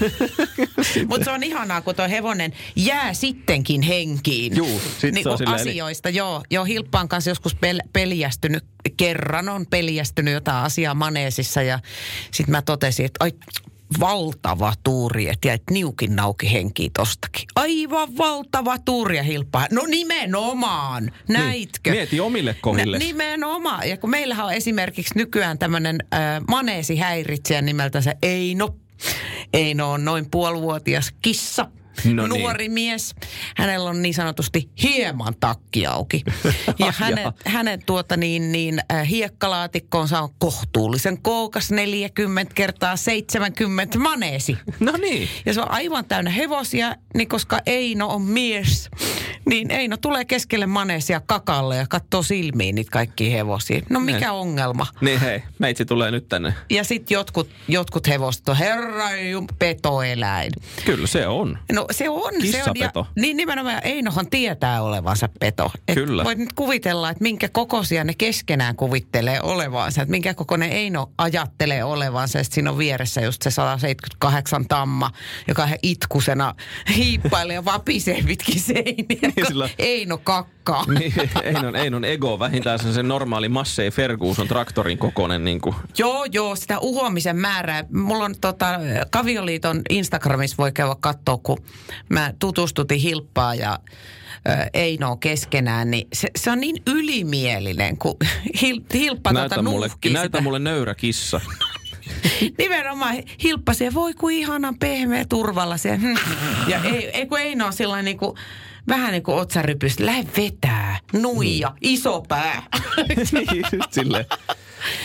[1.09, 4.55] Mutta se on ihanaa, kun tuo hevonen jää sittenkin henkiin.
[4.55, 6.43] Juu, sit niin se on asioista, joo.
[6.51, 8.63] Joo, Hilppaan kanssa joskus pel, peljästynyt,
[8.97, 11.79] kerran on peljästynyt jotain asiaa maneesissa ja
[12.31, 13.31] sitten mä totesin, että ai
[13.99, 17.47] valtava tuuri, että jäit niukin nauki henkiin tostakin.
[17.55, 19.67] Aivan valtava tuuri ja hilppaa.
[19.71, 21.91] No nimenomaan, näitkö?
[21.91, 22.97] Niin, mieti omille kohdille.
[22.99, 23.89] Nä- nimenomaan.
[23.89, 28.75] Ja kun meillähän on esimerkiksi nykyään tämmöinen äh, maneesihäiritsijä nimeltä se Eino.
[29.53, 31.67] Eino on noin puolivuotias kissa.
[32.05, 32.41] No niin.
[32.41, 33.15] nuori mies.
[33.57, 36.23] Hänellä on niin sanotusti hieman takki auki.
[36.79, 37.33] Ja hänen, Jaa.
[37.45, 44.57] hänen tuota niin, niin äh, hiekkalaatikkoonsa on kohtuullisen kookas 40 kertaa 70 maneesi.
[44.79, 45.29] No niin.
[45.45, 48.89] Ja se on aivan täynnä hevosia, niin koska Eino on mies,
[49.45, 53.81] niin Eino tulee keskelle maneesia kakalle ja katsoo silmiin niitä kaikkia hevosia.
[53.89, 54.29] No mikä Ne.
[54.31, 54.87] ongelma?
[55.01, 56.53] Niin hei, meitsi tulee nyt tänne.
[56.69, 59.09] Ja sitten jotkut, jotkut hevoset on herra
[59.59, 60.51] petoeläin.
[60.85, 61.57] Kyllä se on.
[61.71, 62.19] No se on.
[62.21, 62.99] Se on Kissapeto.
[63.15, 65.71] ja, niin nimenomaan Einohan tietää olevansa peto.
[65.87, 66.23] Et Kyllä.
[66.23, 70.01] Voit nyt kuvitella, että minkä kokoisia ne keskenään kuvittelee olevansa.
[70.01, 72.43] Että minkä kokoinen Eino ajattelee olevansa.
[72.43, 75.11] Sit siinä on vieressä just se 178 tamma,
[75.47, 76.55] joka ihan itkusena
[76.95, 79.31] hiippailee ja vapisee pitkin seiniä.
[79.47, 80.59] sillä- Eino kakkaa.
[80.99, 81.13] Niin,
[81.43, 86.55] Einon, Einon ego vähintään sen, sen normaali Massey Ferguson traktorin kokoinen niin kuin, Joo, joo,
[86.55, 87.83] sitä uhoamisen määrää.
[87.93, 88.79] Mulla on tota,
[89.09, 91.57] Kavioliiton Instagramissa voi käydä katsoa, kun
[92.09, 93.79] mä tutustutin Hilppaa ja
[94.49, 98.15] ö, Einoa keskenään, niin se, se on niin ylimielinen, kun
[98.61, 100.41] Hil, Hilppa näytä, tota mulle, nuuhkii näytä sitä.
[100.41, 101.41] mulle nöyrä kissa.
[102.57, 105.99] Nimenomaan Hilppa se voi kuin ihanan pehmeä turvalla se.
[106.67, 108.37] Ja ei, ei kun Eino on sellainen niin kuin,
[108.87, 110.05] vähän niin kuin otsarypystä.
[110.05, 112.63] Lähde vetää, nuija, iso pää.
[113.31, 114.25] niin, just silleen.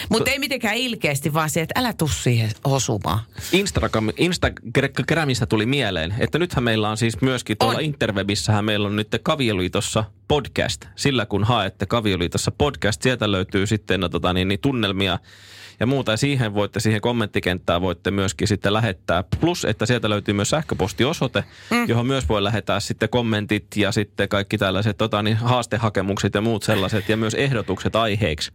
[0.09, 3.19] Mutta ei mitenkään ilkeästi, vaan se, että älä tuu siihen osumaan.
[3.53, 7.85] Instagram, Instagramista tuli mieleen, että nythän meillä on siis myöskin tuolla On.
[7.85, 10.85] Interwebissähän meillä on nyt Kavioliitossa podcast.
[10.97, 15.19] Sillä kun haette Kavioliitossa podcast, sieltä löytyy sitten no, tota, niin, niin, tunnelmia
[15.81, 16.13] ja muuta.
[16.13, 19.25] Ja siihen voitte, siihen kommenttikenttään voitte myöskin sitten lähettää.
[19.41, 21.89] Plus, että sieltä löytyy myös sähköpostiosoite, mm.
[21.89, 26.63] johon myös voi lähettää sitten kommentit ja sitten kaikki tällaiset tota, niin, haastehakemukset ja muut
[26.63, 27.09] sellaiset.
[27.09, 28.53] Ja myös ehdotukset aiheiksi,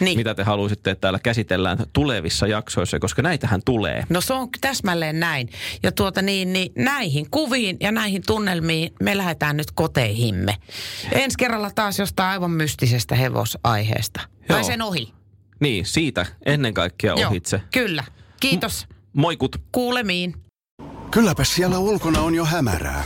[0.00, 0.18] Niin.
[0.18, 4.04] mitä te haluaisitte, että täällä käsitellään tulevissa jaksoissa, koska näitähän tulee.
[4.08, 5.48] No se on täsmälleen näin.
[5.82, 10.56] Ja tuota niin, niin näihin kuviin ja näihin tunnelmiin me lähdetään nyt koteihimme.
[11.12, 14.20] Ensi kerralla taas jostain aivan mystisestä hevosaiheesta.
[14.48, 14.64] Tai Joo.
[14.66, 15.17] sen ohi.
[15.60, 17.56] Niin, siitä ennen kaikkea ohitse.
[17.56, 18.04] Joo, kyllä.
[18.40, 18.86] Kiitos.
[19.12, 19.56] Moikut.
[19.72, 20.34] Kuulemiin.
[21.10, 23.04] Kylläpä siellä ulkona on jo hämärää.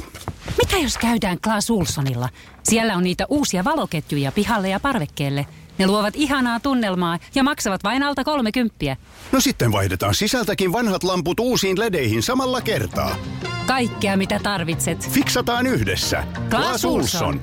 [0.58, 2.28] Mitä jos käydään Klaas Ulssonilla?
[2.62, 5.46] Siellä on niitä uusia valoketjuja pihalle ja parvekkeelle.
[5.78, 8.96] Ne luovat ihanaa tunnelmaa ja maksavat vain alta 30.
[9.32, 13.16] No sitten vaihdetaan sisältäkin vanhat lamput uusiin ledeihin samalla kertaa.
[13.66, 15.10] Kaikkea mitä tarvitset.
[15.10, 16.24] Fiksataan yhdessä.
[16.50, 17.40] Clas Ohlson.